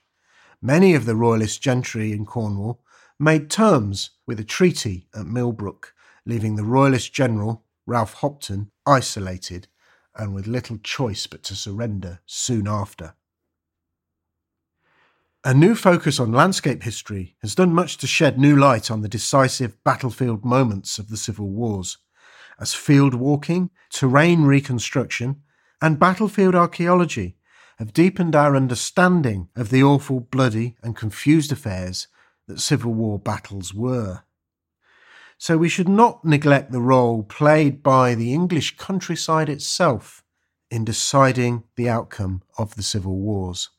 many 0.62 0.94
of 0.94 1.06
the 1.06 1.16
royalist 1.16 1.62
gentry 1.62 2.12
in 2.12 2.26
Cornwall 2.26 2.84
made 3.20 3.50
terms 3.50 4.12
with 4.26 4.40
a 4.40 4.44
treaty 4.44 5.08
at 5.16 5.26
Millbrook, 5.26 5.94
leaving 6.26 6.56
the 6.56 6.64
royalist 6.64 7.14
general, 7.14 7.64
Ralph 7.86 8.16
Hopton, 8.16 8.72
isolated 8.86 9.68
and 10.16 10.34
with 10.34 10.48
little 10.48 10.78
choice 10.80 11.28
but 11.28 11.44
to 11.44 11.56
surrender 11.56 12.20
soon 12.26 12.68
after. 12.68 13.14
A 15.48 15.54
new 15.54 15.76
focus 15.76 16.20
on 16.20 16.34
landscape 16.34 16.84
history 16.84 17.38
has 17.42 17.56
done 17.56 17.74
much 17.74 17.96
to 18.00 18.06
shed 18.06 18.38
new 18.38 18.58
light 18.58 18.92
on 18.92 19.00
the 19.00 19.08
decisive 19.08 19.82
battlefield 19.86 20.44
moments 20.44 21.00
of 21.00 21.08
the 21.08 21.16
Civil 21.16 21.48
Wars, 21.48 22.00
as 22.60 22.74
field 22.74 23.14
walking, 23.14 23.70
terrain 23.90 24.44
reconstruction, 24.44 25.44
and 25.82 25.98
battlefield 25.98 26.54
archaeology 26.54 27.38
have 27.78 27.94
deepened 27.94 28.36
our 28.36 28.58
understanding 28.58 29.48
of 29.56 29.70
the 29.70 29.82
awful, 29.82 30.20
bloody, 30.20 30.76
and 30.84 30.98
confused 30.98 31.54
affairs 31.54 32.10
that 32.50 32.60
Civil 32.60 32.94
War 32.94 33.18
battles 33.18 33.74
were. 33.74 34.24
So 35.38 35.58
we 35.58 35.70
should 35.70 35.88
not 35.88 36.26
neglect 36.26 36.74
the 36.74 36.82
role 36.82 37.24
played 37.24 37.82
by 37.82 38.16
the 38.16 38.34
English 38.34 38.76
countryside 38.76 39.48
itself 39.48 40.26
in 40.70 40.84
deciding 40.84 41.64
the 41.78 41.88
outcome 41.88 42.44
of 42.58 42.76
the 42.76 42.84
Civil 42.84 43.16
Wars. 43.16 43.70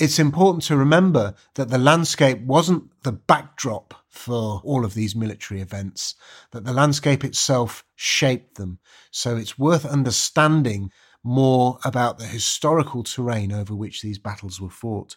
It's 0.00 0.18
important 0.18 0.64
to 0.64 0.76
remember 0.76 1.34
that 1.54 1.70
the 1.70 1.78
landscape 1.78 2.40
wasn't 2.40 2.90
the 3.04 3.12
backdrop 3.12 3.94
for 4.08 4.60
all 4.64 4.84
of 4.84 4.94
these 4.94 5.14
military 5.14 5.60
events, 5.60 6.16
that 6.50 6.64
the 6.64 6.72
landscape 6.72 7.24
itself 7.24 7.84
shaped 7.94 8.56
them. 8.56 8.80
So 9.12 9.36
it's 9.36 9.58
worth 9.58 9.86
understanding 9.86 10.90
more 11.22 11.78
about 11.84 12.18
the 12.18 12.26
historical 12.26 13.04
terrain 13.04 13.52
over 13.52 13.74
which 13.74 14.02
these 14.02 14.18
battles 14.18 14.60
were 14.60 14.68
fought. 14.68 15.16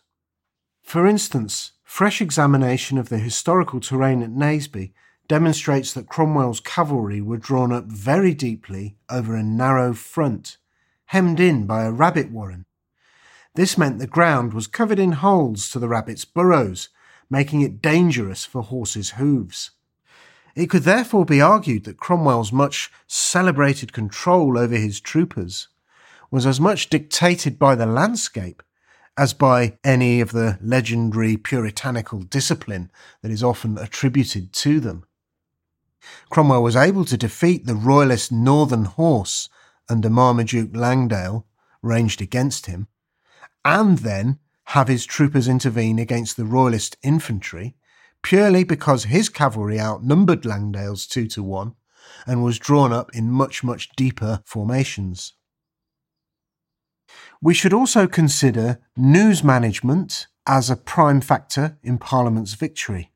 For 0.84 1.08
instance, 1.08 1.74
fresh 1.84 2.22
examination 2.22 3.00
of 3.00 3.10
the 3.10 3.18
historical 3.18 3.80
terrain 3.80 4.22
at 4.22 4.30
Naseby 4.30 4.94
demonstrates 5.28 5.92
that 5.94 6.08
Cromwell's 6.08 6.60
cavalry 6.60 7.20
were 7.20 7.38
drawn 7.38 7.74
up 7.74 7.86
very 7.86 8.34
deeply 8.34 8.98
over 9.10 9.36
a 9.36 9.44
narrow 9.44 9.94
front, 9.94 10.58
hemmed 11.08 11.40
in 11.40 11.66
by 11.66 11.84
a 11.84 11.92
rabbit 11.92 12.32
warren. 12.32 12.66
This 13.58 13.76
meant 13.76 13.98
the 13.98 14.06
ground 14.06 14.54
was 14.54 14.68
covered 14.68 15.00
in 15.00 15.14
holes 15.14 15.72
to 15.72 15.80
the 15.80 15.88
rabbits' 15.88 16.26
burrows, 16.26 16.90
making 17.28 17.62
it 17.62 17.82
dangerous 17.82 18.46
for 18.46 18.62
horses' 18.62 19.18
hooves. 19.18 19.72
It 20.56 20.70
could 20.70 20.84
therefore 20.84 21.26
be 21.26 21.42
argued 21.42 21.86
that 21.86 21.98
Cromwell's 21.98 22.52
much 22.52 22.92
celebrated 23.08 23.94
control 23.94 24.60
over 24.60 24.76
his 24.76 25.00
troopers 25.00 25.70
was 26.30 26.46
as 26.46 26.60
much 26.60 26.92
dictated 26.92 27.58
by 27.58 27.74
the 27.74 27.88
landscape 27.88 28.62
as 29.18 29.34
by 29.34 29.80
any 29.84 30.22
of 30.22 30.34
the 30.34 30.60
legendary 30.62 31.36
puritanical 31.36 32.20
discipline 32.20 32.92
that 33.24 33.32
is 33.32 33.44
often 33.44 33.80
attributed 33.80 34.54
to 34.54 34.80
them. 34.80 35.04
Cromwell 36.30 36.62
was 36.62 36.76
able 36.76 37.06
to 37.06 37.18
defeat 37.18 37.66
the 37.66 37.74
royalist 37.74 38.32
Northern 38.32 38.86
Horse 38.86 39.50
under 39.90 40.12
Marmaduke 40.12 40.76
Langdale, 40.76 41.48
ranged 41.82 42.22
against 42.22 42.68
him, 42.68 42.88
and 43.68 43.98
then 44.00 44.40
have 44.68 44.88
his 44.88 45.06
troopers 45.06 45.48
intervene 45.48 46.00
against 46.00 46.38
the 46.38 46.46
royalist 46.46 46.96
infantry 47.04 47.76
purely 48.24 48.64
because 48.64 49.06
his 49.06 49.28
cavalry 49.28 49.80
outnumbered 49.80 50.46
Langdale's 50.46 51.06
two 51.06 51.28
to 51.28 51.44
one 51.44 51.76
and 52.26 52.44
was 52.44 52.60
drawn 52.60 52.94
up 52.94 53.14
in 53.14 53.30
much, 53.30 53.64
much 53.64 53.90
deeper 53.96 54.42
formations. 54.46 55.34
We 57.42 57.54
should 57.54 57.74
also 57.74 58.08
consider 58.08 58.80
news 58.96 59.44
management 59.44 60.28
as 60.46 60.70
a 60.70 60.76
prime 60.78 61.22
factor 61.22 61.78
in 61.84 61.98
Parliament's 61.98 62.54
victory. 62.54 63.12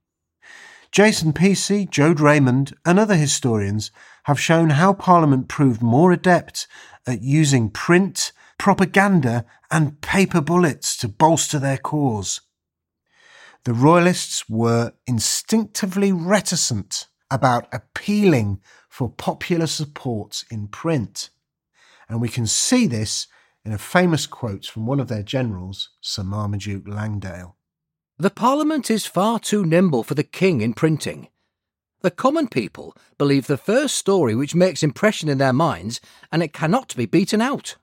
Jason 0.92 1.32
Peacey, 1.32 1.86
Joad 1.86 2.20
Raymond, 2.20 2.74
and 2.86 3.00
other 3.00 3.16
historians 3.16 3.90
have 4.26 4.40
shown 4.40 4.72
how 4.72 4.94
Parliament 4.94 5.48
proved 5.48 5.82
more 5.82 6.12
adept 6.12 6.68
at 7.08 7.22
using 7.22 7.70
print, 7.70 8.34
propaganda, 8.62 9.44
and 9.72 10.00
paper 10.02 10.40
bullets 10.40 10.96
to 10.96 11.08
bolster 11.08 11.58
their 11.58 11.80
cause. 11.80 12.42
The 13.64 13.74
Royalists 13.74 14.48
were 14.48 14.94
instinctively 15.08 16.12
reticent 16.12 17.08
about 17.32 17.68
appealing 17.74 18.62
for 18.88 19.10
popular 19.10 19.66
support 19.66 20.44
in 20.52 20.68
print. 20.68 21.32
And 22.08 22.22
we 22.22 22.30
can 22.30 22.46
see 22.46 22.86
this 22.86 23.26
in 23.66 23.74
a 23.74 23.80
famous 23.80 24.28
quote 24.28 24.68
from 24.68 24.86
one 24.86 25.00
of 25.00 25.08
their 25.08 25.24
generals, 25.24 25.90
Sir 26.00 26.22
Marmaduke 26.22 26.88
Langdale. 26.88 27.58
The 28.20 28.30
Parliament 28.30 28.92
is 28.92 29.08
far 29.08 29.40
too 29.40 29.66
nimble 29.66 30.04
for 30.04 30.14
the 30.14 30.24
King 30.24 30.62
in 30.62 30.76
printing. 30.76 31.30
The 32.02 32.12
common 32.12 32.48
people 32.48 32.96
believe 33.18 33.48
the 33.48 33.58
first 33.58 33.96
story 33.96 34.36
which 34.36 34.54
makes 34.54 34.84
impression 34.84 35.30
in 35.30 35.40
their 35.40 35.52
minds, 35.52 36.00
and 36.32 36.44
it 36.44 36.54
cannot 36.54 36.96
be 36.96 37.08
beaten 37.08 37.42
out. 37.42 37.78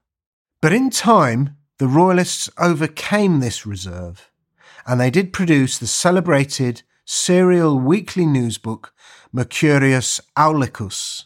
But 0.61 0.73
in 0.73 0.91
time, 0.91 1.57
the 1.79 1.87
Royalists 1.87 2.51
overcame 2.59 3.39
this 3.39 3.65
reserve, 3.65 4.31
and 4.87 5.01
they 5.01 5.11
did 5.11 5.33
produce 5.33 5.79
the 5.79 5.87
celebrated 5.87 6.83
serial 7.05 7.79
weekly 7.79 8.27
newsbook 8.27 8.93
Mercurius 9.33 10.21
Aulicus, 10.37 11.25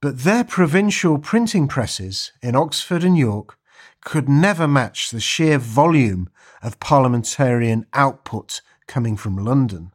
but 0.00 0.20
their 0.20 0.42
provincial 0.42 1.18
printing 1.18 1.68
presses 1.68 2.32
in 2.42 2.56
Oxford 2.56 3.04
and 3.04 3.16
York 3.16 3.56
could 4.00 4.28
never 4.28 4.66
match 4.66 5.10
the 5.10 5.20
sheer 5.20 5.58
volume 5.58 6.28
of 6.60 6.80
parliamentarian 6.80 7.86
output 7.92 8.62
coming 8.88 9.16
from 9.16 9.36
London. 9.36 9.92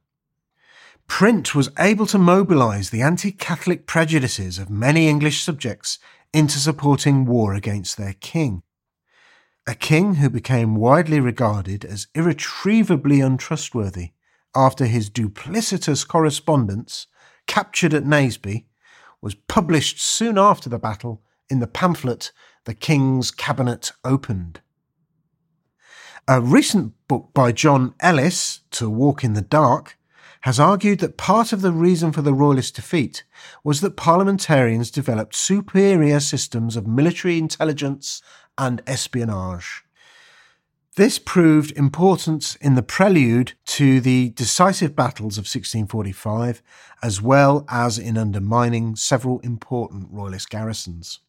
Print 1.07 1.53
was 1.53 1.69
able 1.77 2.05
to 2.05 2.17
mobilise 2.17 2.89
the 2.89 3.01
anti 3.01 3.31
Catholic 3.31 3.85
prejudices 3.85 4.57
of 4.57 4.69
many 4.69 5.09
English 5.09 5.43
subjects 5.43 5.99
into 6.33 6.57
supporting 6.57 7.25
war 7.25 7.53
against 7.53 7.97
their 7.97 8.13
king. 8.13 8.63
A 9.65 9.75
king 9.75 10.15
who 10.15 10.29
became 10.29 10.75
widely 10.75 11.19
regarded 11.19 11.85
as 11.85 12.07
irretrievably 12.15 13.21
untrustworthy 13.21 14.11
after 14.55 14.85
his 14.85 15.09
duplicitous 15.09 16.07
correspondence, 16.07 17.07
captured 17.47 17.93
at 17.93 18.03
Naseby, 18.03 18.65
was 19.21 19.35
published 19.35 20.01
soon 20.01 20.37
after 20.37 20.69
the 20.69 20.79
battle 20.79 21.21
in 21.49 21.59
the 21.59 21.67
pamphlet 21.67 22.31
The 22.65 22.73
King's 22.73 23.31
Cabinet 23.31 23.91
Opened. 24.03 24.59
A 26.27 26.41
recent 26.41 26.93
book 27.07 27.29
by 27.33 27.51
John 27.51 27.95
Ellis, 27.99 28.61
To 28.71 28.89
Walk 28.89 29.23
in 29.23 29.33
the 29.33 29.41
Dark, 29.41 29.97
has 30.43 30.59
argued 30.59 30.99
that 30.99 31.15
part 31.15 31.53
of 31.53 31.61
the 31.61 31.71
reason 31.71 32.11
for 32.11 32.21
the 32.21 32.33
Royalist 32.33 32.75
defeat 32.75 33.23
was 33.63 33.79
that 33.79 33.95
parliamentarians 33.95 34.91
developed 34.91 35.35
superior 35.35 36.19
systems 36.19 36.75
of 36.75 36.85
military 36.85 37.37
intelligence 37.37 38.21
and 38.57 38.81
espionage. 38.85 39.85
This 40.97 41.17
proved 41.17 41.71
important 41.77 42.57
in 42.59 42.75
the 42.75 42.83
prelude 42.83 43.53
to 43.67 44.01
the 44.01 44.31
decisive 44.31 44.97
battles 44.97 45.37
of 45.37 45.43
1645, 45.43 46.61
as 47.01 47.21
well 47.21 47.65
as 47.69 47.97
in 47.97 48.17
undermining 48.17 48.97
several 48.97 49.39
important 49.39 50.09
Royalist 50.11 50.49
garrisons. 50.49 51.21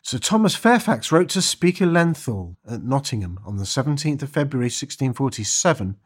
Sir 0.00 0.18
Thomas 0.18 0.54
Fairfax 0.54 1.10
wrote 1.10 1.28
to 1.30 1.42
Speaker 1.42 1.86
Lenthall 1.86 2.54
at 2.70 2.84
Nottingham 2.84 3.40
on 3.44 3.56
the 3.56 3.64
17th 3.64 4.22
of 4.22 4.30
February 4.30 4.66
1647 4.66 5.96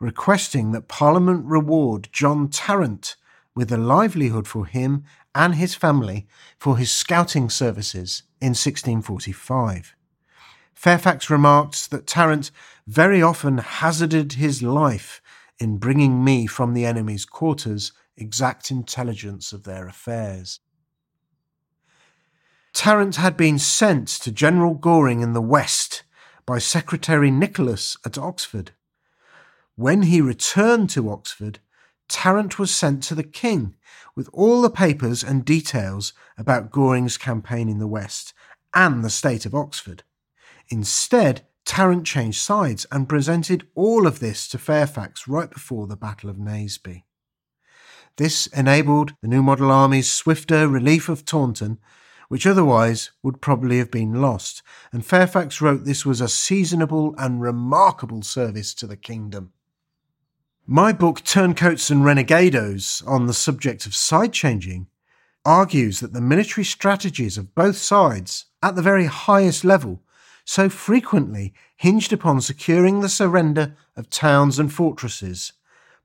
requesting 0.00 0.72
that 0.72 0.88
Parliament 0.88 1.44
reward 1.46 2.08
John 2.12 2.48
Tarrant 2.48 3.16
with 3.54 3.72
a 3.72 3.78
livelihood 3.78 4.46
for 4.46 4.66
him 4.66 5.04
and 5.34 5.54
his 5.54 5.74
family 5.74 6.26
for 6.58 6.76
his 6.76 6.90
scouting 6.90 7.48
services 7.48 8.22
in 8.40 8.50
1645. 8.50 9.94
Fairfax 10.74 11.30
remarked 11.30 11.90
that 11.90 12.06
Tarrant 12.06 12.50
very 12.86 13.22
often 13.22 13.58
hazarded 13.58 14.34
his 14.34 14.62
life 14.62 15.22
in 15.58 15.78
bringing 15.78 16.22
me 16.22 16.46
from 16.46 16.74
the 16.74 16.84
enemy's 16.84 17.24
quarters 17.24 17.92
exact 18.16 18.70
intelligence 18.70 19.52
of 19.52 19.64
their 19.64 19.88
affairs. 19.88 20.60
Tarrant 22.72 23.16
had 23.16 23.36
been 23.36 23.58
sent 23.58 24.08
to 24.08 24.30
General 24.30 24.74
Goring 24.74 25.22
in 25.22 25.32
the 25.32 25.40
West 25.40 26.02
by 26.44 26.58
Secretary 26.58 27.30
Nicholas 27.30 27.96
at 28.04 28.18
Oxford. 28.18 28.72
When 29.76 30.04
he 30.04 30.22
returned 30.22 30.88
to 30.90 31.10
Oxford, 31.10 31.58
Tarrant 32.08 32.58
was 32.58 32.74
sent 32.74 33.02
to 33.04 33.14
the 33.14 33.22
king 33.22 33.74
with 34.14 34.30
all 34.32 34.62
the 34.62 34.70
papers 34.70 35.22
and 35.22 35.44
details 35.44 36.14
about 36.38 36.70
Goring's 36.70 37.18
campaign 37.18 37.68
in 37.68 37.78
the 37.78 37.86
West 37.86 38.32
and 38.72 39.04
the 39.04 39.10
state 39.10 39.44
of 39.44 39.54
Oxford. 39.54 40.02
Instead, 40.70 41.46
Tarrant 41.66 42.06
changed 42.06 42.40
sides 42.40 42.86
and 42.90 43.06
presented 43.06 43.68
all 43.74 44.06
of 44.06 44.18
this 44.18 44.48
to 44.48 44.58
Fairfax 44.58 45.28
right 45.28 45.50
before 45.50 45.86
the 45.86 45.96
Battle 45.96 46.30
of 46.30 46.38
Naseby. 46.38 47.04
This 48.16 48.46
enabled 48.46 49.14
the 49.20 49.28
New 49.28 49.42
Model 49.42 49.70
Army's 49.70 50.10
swifter 50.10 50.68
relief 50.68 51.10
of 51.10 51.26
Taunton, 51.26 51.80
which 52.28 52.46
otherwise 52.46 53.10
would 53.22 53.42
probably 53.42 53.76
have 53.76 53.90
been 53.90 54.22
lost, 54.22 54.62
and 54.90 55.04
Fairfax 55.04 55.60
wrote 55.60 55.84
this 55.84 56.06
was 56.06 56.22
a 56.22 56.28
seasonable 56.28 57.14
and 57.18 57.42
remarkable 57.42 58.22
service 58.22 58.72
to 58.72 58.86
the 58.86 58.96
kingdom. 58.96 59.52
My 60.68 60.92
book, 60.92 61.22
Turncoats 61.22 61.90
and 61.90 62.02
Renegados, 62.02 63.00
on 63.06 63.28
the 63.28 63.32
subject 63.32 63.86
of 63.86 63.94
side 63.94 64.32
changing, 64.32 64.88
argues 65.44 66.00
that 66.00 66.12
the 66.12 66.20
military 66.20 66.64
strategies 66.64 67.38
of 67.38 67.54
both 67.54 67.76
sides, 67.76 68.46
at 68.60 68.74
the 68.74 68.82
very 68.82 69.04
highest 69.04 69.64
level, 69.64 70.02
so 70.44 70.68
frequently 70.68 71.54
hinged 71.76 72.12
upon 72.12 72.40
securing 72.40 72.98
the 72.98 73.08
surrender 73.08 73.76
of 73.94 74.10
towns 74.10 74.58
and 74.58 74.72
fortresses 74.72 75.52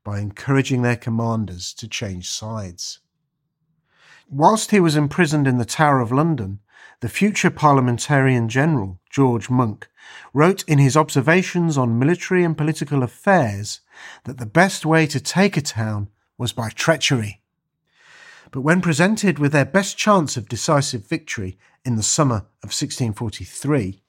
by 0.04 0.20
encouraging 0.20 0.82
their 0.82 0.94
commanders 0.94 1.74
to 1.74 1.88
change 1.88 2.30
sides. 2.30 3.00
Whilst 4.30 4.70
he 4.70 4.78
was 4.78 4.94
imprisoned 4.94 5.48
in 5.48 5.58
the 5.58 5.64
Tower 5.64 5.98
of 5.98 6.12
London, 6.12 6.60
the 7.02 7.08
future 7.08 7.50
parliamentarian 7.50 8.48
general, 8.48 9.00
George 9.10 9.50
Monk, 9.50 9.88
wrote 10.32 10.62
in 10.68 10.78
his 10.78 10.96
Observations 10.96 11.76
on 11.76 11.98
Military 11.98 12.44
and 12.44 12.56
Political 12.56 13.02
Affairs 13.02 13.80
that 14.22 14.38
the 14.38 14.46
best 14.46 14.86
way 14.86 15.08
to 15.08 15.18
take 15.18 15.56
a 15.56 15.60
town 15.60 16.08
was 16.38 16.52
by 16.52 16.68
treachery. 16.70 17.42
But 18.52 18.60
when 18.60 18.80
presented 18.80 19.40
with 19.40 19.50
their 19.50 19.64
best 19.64 19.98
chance 19.98 20.36
of 20.36 20.48
decisive 20.48 21.04
victory 21.04 21.58
in 21.84 21.96
the 21.96 22.04
summer 22.04 22.46
of 22.62 22.70
1643, 22.70 24.00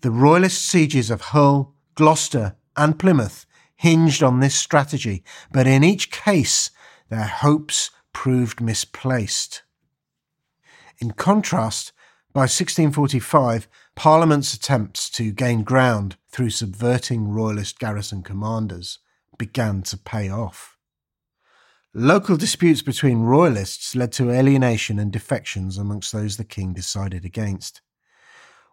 the 0.00 0.10
Royalist 0.10 0.64
sieges 0.64 1.10
of 1.10 1.20
Hull, 1.20 1.74
Gloucester, 1.96 2.56
and 2.78 2.98
Plymouth 2.98 3.44
hinged 3.76 4.22
on 4.22 4.40
this 4.40 4.54
strategy, 4.54 5.22
but 5.52 5.66
in 5.66 5.84
each 5.84 6.10
case 6.10 6.70
their 7.10 7.26
hopes 7.26 7.90
proved 8.14 8.62
misplaced. 8.62 9.64
In 10.98 11.10
contrast, 11.10 11.92
by 12.32 12.42
1645, 12.42 13.68
Parliament's 13.94 14.54
attempts 14.54 15.10
to 15.10 15.32
gain 15.32 15.62
ground 15.62 16.16
through 16.30 16.50
subverting 16.50 17.28
Royalist 17.28 17.78
garrison 17.78 18.22
commanders 18.22 19.00
began 19.36 19.82
to 19.82 19.98
pay 19.98 20.30
off. 20.30 20.78
Local 21.94 22.38
disputes 22.38 22.80
between 22.80 23.24
Royalists 23.24 23.94
led 23.94 24.12
to 24.12 24.30
alienation 24.30 24.98
and 24.98 25.12
defections 25.12 25.76
amongst 25.76 26.10
those 26.10 26.38
the 26.38 26.44
king 26.44 26.72
decided 26.72 27.26
against. 27.26 27.82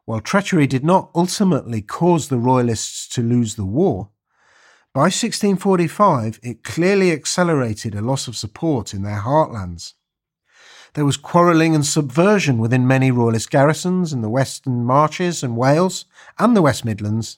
While 0.05 0.21
treachery 0.21 0.65
did 0.65 0.85
not 0.85 1.11
ultimately 1.13 1.81
cause 1.81 2.29
the 2.29 2.37
Royalists 2.37 3.09
to 3.09 3.21
lose 3.21 3.55
the 3.55 3.65
war, 3.65 4.09
by 4.93 5.01
1645 5.01 6.39
it 6.41 6.63
clearly 6.63 7.11
accelerated 7.11 7.93
a 7.93 8.01
loss 8.01 8.29
of 8.29 8.37
support 8.37 8.93
in 8.93 9.03
their 9.03 9.19
heartlands. 9.19 9.95
There 10.95 11.05
was 11.05 11.17
quarrelling 11.17 11.75
and 11.75 11.85
subversion 11.85 12.57
within 12.57 12.87
many 12.87 13.11
royalist 13.11 13.51
garrisons 13.51 14.11
in 14.11 14.21
the 14.21 14.29
Western 14.29 14.83
Marches 14.83 15.43
and 15.43 15.55
Wales 15.55 16.05
and 16.39 16.55
the 16.55 16.63
West 16.63 16.83
Midlands, 16.83 17.37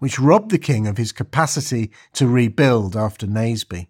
which 0.00 0.18
robbed 0.18 0.50
the 0.50 0.58
king 0.58 0.86
of 0.86 0.98
his 0.98 1.12
capacity 1.12 1.90
to 2.12 2.28
rebuild 2.28 2.96
after 2.96 3.26
Naseby. 3.26 3.88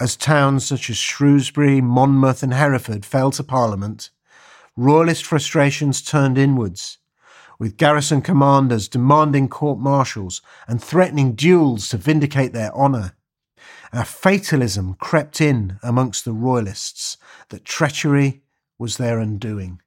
As 0.00 0.16
towns 0.16 0.64
such 0.64 0.88
as 0.88 0.96
Shrewsbury, 0.96 1.80
Monmouth, 1.80 2.42
and 2.42 2.54
Hereford 2.54 3.04
fell 3.04 3.30
to 3.32 3.42
Parliament, 3.42 4.10
royalist 4.76 5.24
frustrations 5.24 6.02
turned 6.02 6.38
inwards, 6.38 6.98
with 7.58 7.78
garrison 7.78 8.22
commanders 8.22 8.88
demanding 8.88 9.48
court 9.48 9.78
martials 9.78 10.42
and 10.68 10.82
threatening 10.82 11.34
duels 11.34 11.88
to 11.88 11.96
vindicate 11.96 12.52
their 12.52 12.74
honour 12.74 13.15
a 13.92 14.04
fatalism 14.04 14.94
crept 14.94 15.40
in 15.40 15.78
amongst 15.82 16.24
the 16.24 16.32
royalists 16.32 17.16
that 17.48 17.64
treachery 17.64 18.42
was 18.78 18.96
their 18.96 19.18
undoing. 19.18 19.80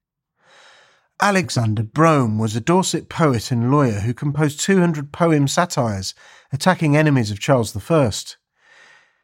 Alexander 1.21 1.83
Brome 1.83 2.39
was 2.39 2.55
a 2.55 2.61
Dorset 2.61 3.09
poet 3.09 3.51
and 3.51 3.69
lawyer 3.69 3.99
who 3.99 4.13
composed 4.13 4.61
200 4.61 5.11
poem 5.11 5.49
satires 5.49 6.13
attacking 6.53 6.95
enemies 6.95 7.29
of 7.29 7.39
Charles 7.39 7.75
I. 7.75 8.11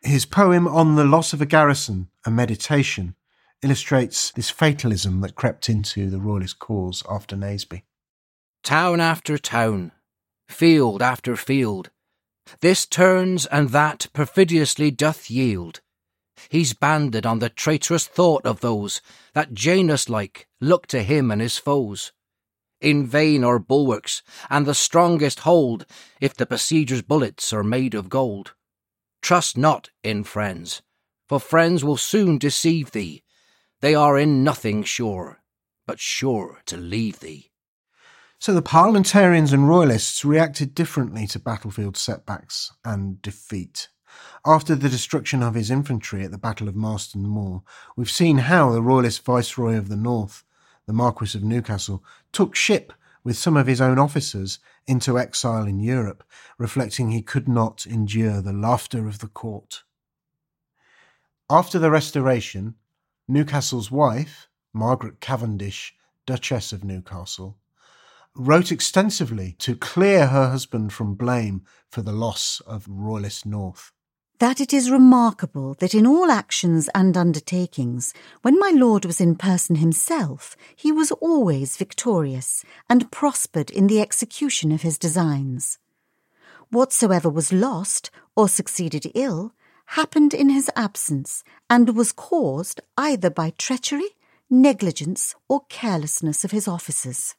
His 0.02 0.26
poem 0.26 0.68
On 0.68 0.96
the 0.96 1.06
Loss 1.06 1.32
of 1.32 1.42
a 1.42 1.46
Garrison, 1.46 2.10
a 2.26 2.32
Meditation, 2.32 3.16
illustrates 3.64 4.32
this 4.32 4.50
fatalism 4.50 5.22
that 5.22 5.36
crept 5.36 5.70
into 5.70 6.10
the 6.10 6.20
royalist 6.20 6.60
cause 6.60 7.02
after 7.10 7.36
Naseby. 7.36 7.84
Town 8.62 9.00
after 9.00 9.38
town, 9.38 9.92
field 10.50 11.02
after 11.02 11.36
field, 11.36 11.90
this 12.62 12.86
turns 12.86 13.46
and 13.48 13.70
that 13.70 14.08
perfidiously 14.14 14.92
doth 14.92 15.30
yield. 15.30 15.82
He's 16.50 16.74
banded 16.74 17.26
on 17.26 17.40
the 17.40 17.50
traitorous 17.50 18.08
thought 18.08 18.46
of 18.46 18.60
those 18.60 19.02
that 19.34 19.54
Janus 19.54 20.10
like 20.10 20.48
look 20.60 20.88
to 20.88 21.04
him 21.04 21.32
and 21.32 21.42
his 21.42 21.58
foes. 21.58 22.12
In 22.82 23.08
vain 23.08 23.44
are 23.44 23.58
bulwarks, 23.58 24.22
and 24.50 24.66
the 24.66 24.76
strongest 24.76 25.40
hold, 25.40 25.86
if 26.20 26.36
the 26.36 26.46
besieger's 26.46 27.02
bullets 27.02 27.54
are 27.54 27.64
made 27.64 27.96
of 27.96 28.10
gold. 28.10 28.54
Trust 29.22 29.58
not 29.58 29.90
in 30.04 30.24
friends, 30.24 30.82
for 31.28 31.40
friends 31.40 31.84
will 31.84 31.98
soon 31.98 32.38
deceive 32.38 32.92
thee. 32.92 33.24
They 33.82 33.96
are 33.96 34.18
in 34.18 34.44
nothing 34.44 34.84
sure, 34.84 35.42
but 35.88 36.00
sure 36.00 36.62
to 36.68 36.78
leave 36.78 37.22
thee. 37.22 37.50
So 38.46 38.54
the 38.54 38.62
parliamentarians 38.62 39.54
and 39.54 39.68
royalists 39.68 40.24
reacted 40.24 40.76
differently 40.76 41.26
to 41.30 41.40
battlefield 41.40 41.98
setbacks 41.98 42.72
and 42.86 43.20
defeat. 43.24 43.90
After 44.46 44.76
the 44.76 44.88
destruction 44.88 45.42
of 45.42 45.56
his 45.56 45.72
infantry 45.72 46.24
at 46.24 46.30
the 46.30 46.38
Battle 46.38 46.68
of 46.68 46.76
Marston 46.76 47.24
Moor, 47.24 47.64
we've 47.96 48.08
seen 48.08 48.38
how 48.38 48.70
the 48.70 48.84
royalist 48.84 49.26
viceroy 49.26 49.78
of 49.78 49.90
the 49.90 49.96
north, 49.96 50.44
the 50.86 50.94
Marquis 50.94 51.36
of 51.36 51.44
Newcastle, 51.44 52.04
took 52.32 52.56
ship 52.56 52.94
with 53.24 53.36
some 53.36 53.58
of 53.58 53.66
his 53.66 53.82
own 53.82 53.98
officers 53.98 54.60
into 54.86 55.18
exile 55.18 55.66
in 55.66 55.80
Europe, 55.80 56.24
reflecting 56.60 57.10
he 57.10 57.24
could 57.24 57.50
not 57.50 57.88
endure 57.88 58.44
the 58.44 58.54
laughter 58.54 59.08
of 59.08 59.18
the 59.18 59.28
court. 59.28 59.82
After 61.50 61.80
the 61.80 61.90
Restoration, 61.90 62.76
Newcastle's 63.28 63.90
wife, 63.90 64.50
Margaret 64.72 65.20
Cavendish, 65.20 65.96
Duchess 66.28 66.72
of 66.72 66.84
Newcastle, 66.84 67.58
wrote 68.36 68.72
extensively 68.72 69.56
to 69.60 69.76
clear 69.76 70.28
her 70.28 70.50
husband 70.50 70.94
from 70.94 71.16
blame 71.16 71.64
for 71.90 72.02
the 72.02 72.12
loss 72.12 72.62
of 72.68 72.86
Royalist 72.88 73.46
North 73.46 73.92
that 74.40 74.60
it 74.60 74.74
is 74.74 74.92
remarkable 74.92 75.76
that 75.76 75.96
in 75.96 76.06
all 76.06 76.30
actions 76.30 76.90
and 76.94 77.16
undertakings, 77.16 78.14
when 78.42 78.60
my 78.60 78.70
lord 78.70 79.06
was 79.06 79.22
in 79.22 79.36
person 79.36 79.78
himself, 79.78 80.58
he 80.76 80.92
was 80.92 81.12
always 81.14 81.78
victorious 81.78 82.64
and 82.90 83.12
prospered 83.12 83.70
in 83.70 83.88
the 83.88 84.02
execution 84.02 84.72
of 84.72 84.82
his 84.82 84.98
designs. 84.98 85.80
Whatsoever 86.70 87.30
was 87.30 87.54
lost 87.54 88.12
or 88.36 88.50
succeeded 88.50 89.10
ill 89.16 89.54
happened 89.90 90.34
in 90.34 90.50
his 90.50 90.70
absence 90.76 91.44
and 91.70 91.96
was 91.96 92.12
caused 92.12 92.82
either 92.98 93.30
by 93.30 93.52
treachery, 93.52 94.10
negligence, 94.50 95.36
or 95.48 95.62
carelessness 95.70 96.44
of 96.44 96.52
his 96.52 96.68
officers. 96.68 97.36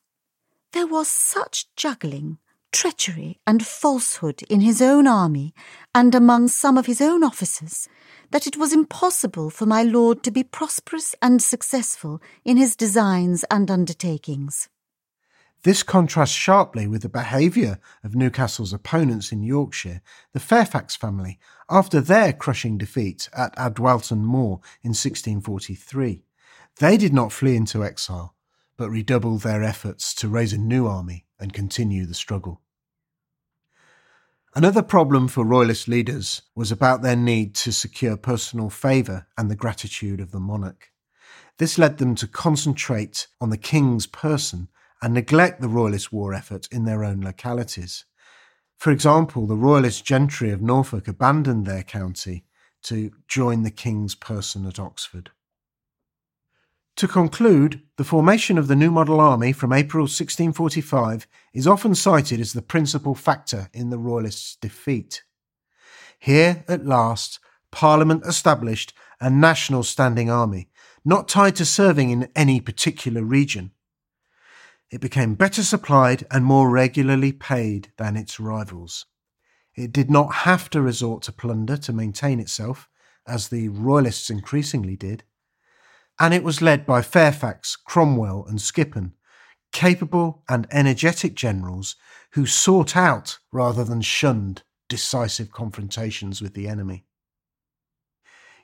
There 0.76 0.86
was 0.86 1.08
such 1.08 1.74
juggling 1.74 2.36
treachery 2.70 3.40
and 3.46 3.66
falsehood 3.66 4.42
in 4.42 4.60
his 4.60 4.82
own 4.82 5.06
army 5.06 5.54
and 5.94 6.14
among 6.14 6.48
some 6.48 6.76
of 6.76 6.84
his 6.84 7.00
own 7.00 7.24
officers, 7.24 7.88
that 8.30 8.46
it 8.46 8.58
was 8.58 8.74
impossible 8.74 9.48
for 9.48 9.64
my 9.64 9.82
lord 9.82 10.22
to 10.24 10.30
be 10.30 10.42
prosperous 10.42 11.14
and 11.22 11.40
successful 11.40 12.20
in 12.44 12.58
his 12.58 12.76
designs 12.76 13.42
and 13.50 13.70
undertakings. 13.70 14.68
This 15.62 15.82
contrasts 15.82 16.34
sharply 16.34 16.86
with 16.86 17.00
the 17.00 17.08
behaviour 17.08 17.78
of 18.04 18.14
Newcastle's 18.14 18.74
opponents 18.74 19.32
in 19.32 19.42
Yorkshire, 19.42 20.02
the 20.34 20.40
Fairfax 20.40 20.94
family, 20.94 21.38
after 21.70 22.02
their 22.02 22.34
crushing 22.34 22.76
defeat 22.76 23.30
at 23.34 23.56
Adwalton 23.56 24.20
Moor 24.20 24.60
in 24.82 24.90
1643. 24.90 26.22
They 26.80 26.98
did 26.98 27.14
not 27.14 27.32
flee 27.32 27.56
into 27.56 27.82
exile, 27.82 28.35
but 28.76 28.90
redoubled 28.90 29.42
their 29.42 29.62
efforts 29.62 30.14
to 30.14 30.28
raise 30.28 30.52
a 30.52 30.58
new 30.58 30.86
army 30.86 31.26
and 31.38 31.52
continue 31.52 32.06
the 32.06 32.14
struggle. 32.14 32.60
Another 34.54 34.82
problem 34.82 35.28
for 35.28 35.44
royalist 35.44 35.86
leaders 35.86 36.42
was 36.54 36.72
about 36.72 37.02
their 37.02 37.16
need 37.16 37.54
to 37.56 37.72
secure 37.72 38.16
personal 38.16 38.70
favour 38.70 39.26
and 39.36 39.50
the 39.50 39.56
gratitude 39.56 40.20
of 40.20 40.30
the 40.30 40.40
monarch. 40.40 40.92
This 41.58 41.76
led 41.76 41.98
them 41.98 42.14
to 42.16 42.26
concentrate 42.26 43.28
on 43.40 43.50
the 43.50 43.58
king's 43.58 44.06
person 44.06 44.68
and 45.02 45.12
neglect 45.12 45.60
the 45.60 45.68
royalist 45.68 46.10
war 46.10 46.32
effort 46.32 46.68
in 46.70 46.84
their 46.84 47.04
own 47.04 47.20
localities. 47.20 48.06
For 48.78 48.90
example, 48.90 49.46
the 49.46 49.56
royalist 49.56 50.04
gentry 50.04 50.50
of 50.50 50.62
Norfolk 50.62 51.06
abandoned 51.06 51.66
their 51.66 51.82
county 51.82 52.44
to 52.84 53.10
join 53.28 53.62
the 53.62 53.70
king's 53.70 54.14
person 54.14 54.66
at 54.66 54.78
Oxford. 54.78 55.30
To 56.96 57.06
conclude, 57.06 57.82
the 57.98 58.04
formation 58.04 58.56
of 58.56 58.68
the 58.68 58.76
New 58.76 58.90
Model 58.90 59.20
Army 59.20 59.52
from 59.52 59.70
April 59.70 60.04
1645 60.04 61.26
is 61.52 61.66
often 61.66 61.94
cited 61.94 62.40
as 62.40 62.54
the 62.54 62.62
principal 62.62 63.14
factor 63.14 63.68
in 63.74 63.90
the 63.90 63.98
Royalists' 63.98 64.56
defeat. 64.56 65.22
Here, 66.18 66.64
at 66.66 66.86
last, 66.86 67.38
Parliament 67.70 68.24
established 68.24 68.94
a 69.20 69.28
national 69.28 69.82
standing 69.82 70.30
army, 70.30 70.70
not 71.04 71.28
tied 71.28 71.56
to 71.56 71.66
serving 71.66 72.08
in 72.08 72.30
any 72.34 72.62
particular 72.62 73.22
region. 73.22 73.72
It 74.90 75.02
became 75.02 75.34
better 75.34 75.62
supplied 75.62 76.26
and 76.30 76.46
more 76.46 76.70
regularly 76.70 77.32
paid 77.32 77.92
than 77.98 78.16
its 78.16 78.40
rivals. 78.40 79.04
It 79.74 79.92
did 79.92 80.10
not 80.10 80.32
have 80.32 80.70
to 80.70 80.80
resort 80.80 81.24
to 81.24 81.32
plunder 81.32 81.76
to 81.76 81.92
maintain 81.92 82.40
itself, 82.40 82.88
as 83.26 83.48
the 83.48 83.68
Royalists 83.68 84.30
increasingly 84.30 84.96
did 84.96 85.24
and 86.18 86.32
it 86.32 86.42
was 86.42 86.62
led 86.62 86.86
by 86.86 87.02
Fairfax, 87.02 87.76
Cromwell, 87.76 88.46
and 88.48 88.60
Skippon, 88.60 89.14
capable 89.72 90.42
and 90.48 90.66
energetic 90.70 91.34
generals 91.34 91.96
who 92.32 92.46
sought 92.46 92.96
out 92.96 93.38
rather 93.52 93.84
than 93.84 94.00
shunned 94.00 94.62
decisive 94.88 95.50
confrontations 95.50 96.40
with 96.40 96.54
the 96.54 96.68
enemy. 96.68 97.04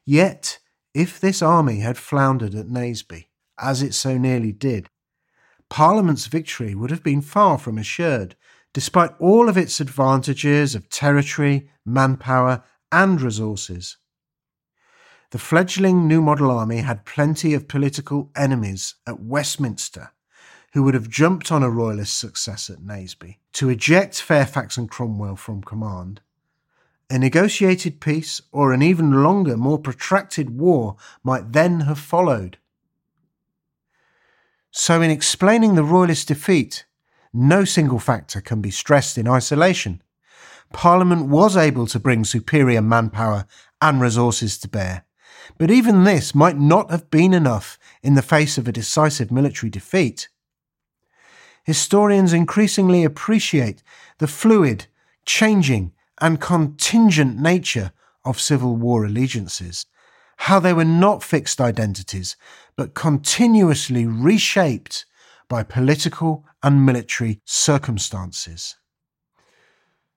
Yet, 0.05 0.59
if 0.95 1.21
this 1.21 1.43
army 1.43 1.81
had 1.81 1.97
floundered 1.97 2.55
at 2.55 2.67
Naseby, 2.67 3.27
as 3.59 3.83
it 3.83 3.95
so 3.95 4.19
nearly 4.19 4.53
did, 4.53 4.89
Parliament's 5.71 6.27
victory 6.27 6.75
would 6.75 6.91
have 6.91 7.03
been 7.03 7.23
far 7.23 7.59
from 7.59 7.79
assured, 7.79 8.37
despite 8.75 9.13
all 9.19 9.49
of 9.49 9.57
its 9.57 9.81
advantages 9.81 10.75
of 10.75 10.89
territory, 10.89 11.71
manpower, 11.85 12.63
and 12.91 13.21
resources. 13.21 13.97
The 15.33 15.39
fledgling 15.39 16.07
New 16.07 16.21
Model 16.21 16.51
Army 16.51 16.83
had 16.83 17.07
plenty 17.07 17.55
of 17.55 17.67
political 17.67 18.31
enemies 18.37 18.97
at 19.07 19.19
Westminster 19.19 20.11
who 20.75 20.83
would 20.83 20.93
have 20.93 21.09
jumped 21.09 21.51
on 21.51 21.63
a 21.63 21.71
Royalist 21.71 22.19
success 22.19 22.69
at 22.69 22.81
Naseby 22.81 23.39
to 23.55 23.71
eject 23.71 24.21
Fairfax 24.21 24.77
and 24.77 24.91
Cromwell 24.91 25.37
from 25.37 25.63
command. 25.63 26.21
A 27.09 27.19
negotiated 27.19 27.99
peace 27.99 28.43
or 28.53 28.75
an 28.75 28.83
even 28.83 29.23
longer, 29.23 29.57
more 29.57 29.79
protracted 29.79 30.51
war 30.51 30.97
might 31.25 31.53
then 31.53 31.81
have 31.81 31.99
followed. 31.99 32.59
So, 34.71 35.01
in 35.01 35.11
explaining 35.11 35.77
the 35.77 35.83
Royalist 35.83 36.29
defeat, 36.29 36.85
no 37.33 37.65
single 37.65 37.99
factor 37.99 38.43
can 38.43 38.61
be 38.61 38.71
stressed 38.71 39.17
in 39.17 39.27
isolation. 39.27 40.03
Parliament 40.75 41.31
was 41.31 41.57
able 41.57 41.87
to 41.87 41.99
bring 41.99 42.25
superior 42.25 42.83
manpower 42.83 43.47
and 43.81 43.99
resources 43.99 44.59
to 44.59 44.69
bear, 44.69 45.07
but 45.59 45.71
even 45.71 46.05
this 46.05 46.35
might 46.35 46.59
not 46.59 46.91
have 46.91 47.11
been 47.11 47.33
enough 47.33 47.79
in 48.03 48.15
the 48.15 48.23
face 48.23 48.59
of 48.59 48.69
a 48.69 48.73
decisive 48.73 49.31
military 49.31 49.71
defeat. 49.71 50.29
Historians 51.65 52.33
increasingly 52.33 53.05
appreciate 53.05 53.83
the 54.19 54.27
fluid, 54.27 54.87
changing, 55.25 55.93
and 56.21 56.41
contingent 56.41 57.39
nature 57.39 57.93
of 58.25 58.41
Civil 58.41 58.77
War 58.77 59.05
allegiances, 59.05 59.87
how 60.39 60.59
they 60.59 60.73
were 60.73 60.85
not 60.85 61.23
fixed 61.23 61.61
identities, 61.61 62.37
but 62.77 62.95
continuously 62.95 64.07
reshaped 64.07 65.05
by 65.49 65.63
political 65.63 66.45
and 66.63 66.87
military 66.87 67.41
circumstances. 67.45 68.77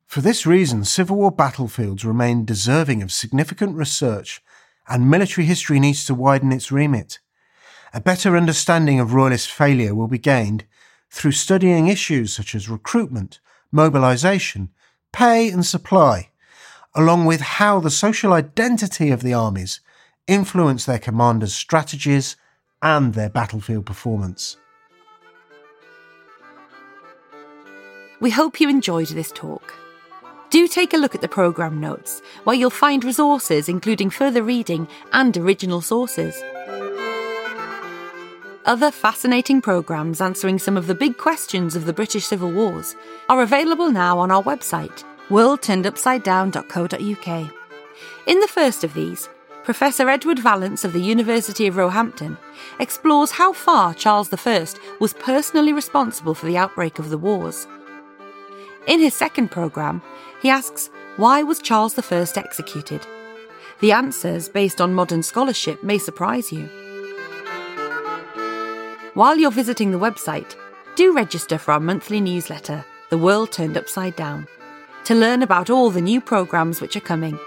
For 0.08 0.22
this 0.22 0.46
reason, 0.46 0.86
Civil 0.86 1.18
War 1.18 1.32
battlefields 1.32 2.06
remain 2.06 2.46
deserving 2.46 3.02
of 3.02 3.12
significant 3.12 3.76
research 3.76 4.42
and 4.88 5.10
military 5.10 5.46
history 5.46 5.80
needs 5.80 6.06
to 6.06 6.16
widen 6.16 6.52
its 6.52 6.72
remit. 6.72 7.20
A 7.94 8.02
better 8.02 8.36
understanding 8.36 9.00
of 9.00 9.14
Royalist 9.14 9.52
failure 9.52 9.96
will 9.96 10.08
be 10.08 10.18
gained 10.18 10.66
through 11.10 11.32
studying 11.32 11.88
issues 11.88 12.34
such 12.34 12.54
as 12.56 12.70
recruitment, 12.70 13.40
mobilisation, 13.72 14.70
pay 15.14 15.50
and 15.50 15.66
supply, 15.66 16.30
along 16.94 17.26
with 17.26 17.42
how 17.42 17.80
the 17.80 17.90
social 17.90 18.34
identity 18.34 19.12
of 19.12 19.22
the 19.22 19.34
armies 19.34 19.80
influence 20.28 20.86
their 20.86 21.00
commanders' 21.00 21.54
strategies 21.54 22.36
and 22.82 23.14
their 23.14 23.30
battlefield 23.30 23.86
performance. 23.86 24.58
We 28.20 28.32
hope 28.32 28.60
you 28.60 28.70
enjoyed 28.70 29.08
this 29.10 29.32
talk. 29.32 29.74
Do 30.56 30.68
take 30.70 30.94
a 30.94 30.98
look 30.98 31.14
at 31.14 31.20
the 31.20 31.28
programme 31.28 31.82
notes, 31.82 32.22
where 32.46 32.56
you'll 32.56 32.70
find 32.70 33.04
resources 33.04 33.68
including 33.68 34.10
further 34.10 34.42
reading 34.42 34.88
and 35.12 35.36
original 35.36 35.82
sources. 35.82 36.42
Other 38.64 38.90
fascinating 38.90 39.62
programmes 39.62 40.22
answering 40.22 40.60
some 40.60 40.78
of 40.78 40.88
the 40.88 40.96
big 40.96 41.18
questions 41.18 41.76
of 41.76 41.86
the 41.86 41.92
British 41.92 42.24
Civil 42.24 42.54
Wars 42.54 42.96
are 43.28 43.42
available 43.42 43.92
now 43.92 44.18
on 44.18 44.32
our 44.32 44.44
website, 44.44 45.04
worldturnedupsidedown.co.uk. 45.28 47.52
In 48.26 48.40
the 48.40 48.48
first 48.48 48.86
of 48.86 48.94
these, 48.94 49.28
Professor 49.66 50.08
Edward 50.08 50.40
Vallance 50.40 50.86
of 50.86 50.94
the 50.94 51.02
University 51.02 51.68
of 51.68 51.76
Roehampton 51.76 52.38
explores 52.80 53.32
how 53.32 53.52
far 53.52 53.94
Charles 53.94 54.32
I 54.32 54.70
was 55.02 55.14
personally 55.16 55.74
responsible 55.74 56.34
for 56.34 56.46
the 56.46 56.56
outbreak 56.56 56.98
of 56.98 57.10
the 57.10 57.18
wars. 57.18 57.68
In 58.88 59.00
his 59.00 59.14
second 59.14 59.50
programme, 59.50 60.02
he 60.42 60.50
asks, 60.50 60.90
why 61.18 61.44
was 61.44 61.60
Charles 61.60 61.98
I 61.98 62.38
executed? 62.38 63.06
The 63.80 63.92
answers, 63.92 64.48
based 64.48 64.80
on 64.80 64.94
modern 64.94 65.24
scholarship, 65.24 65.82
may 65.84 65.98
surprise 65.98 66.52
you. 66.52 66.70
While 69.16 69.38
you're 69.38 69.52
visiting 69.52 69.92
the 69.92 70.00
website, 70.00 70.56
do 70.96 71.14
register 71.14 71.58
for 71.58 71.72
our 71.72 71.80
monthly 71.80 72.22
newsletter, 72.22 72.86
The 73.10 73.18
World 73.18 73.52
Turned 73.52 73.78
Upside 73.78 74.16
Down, 74.16 74.48
to 75.06 75.16
learn 75.16 75.42
about 75.42 75.70
all 75.70 75.90
the 75.90 76.02
new 76.02 76.22
programmes 76.22 76.80
which 76.80 76.96
are 76.96 77.02
coming 77.02 77.40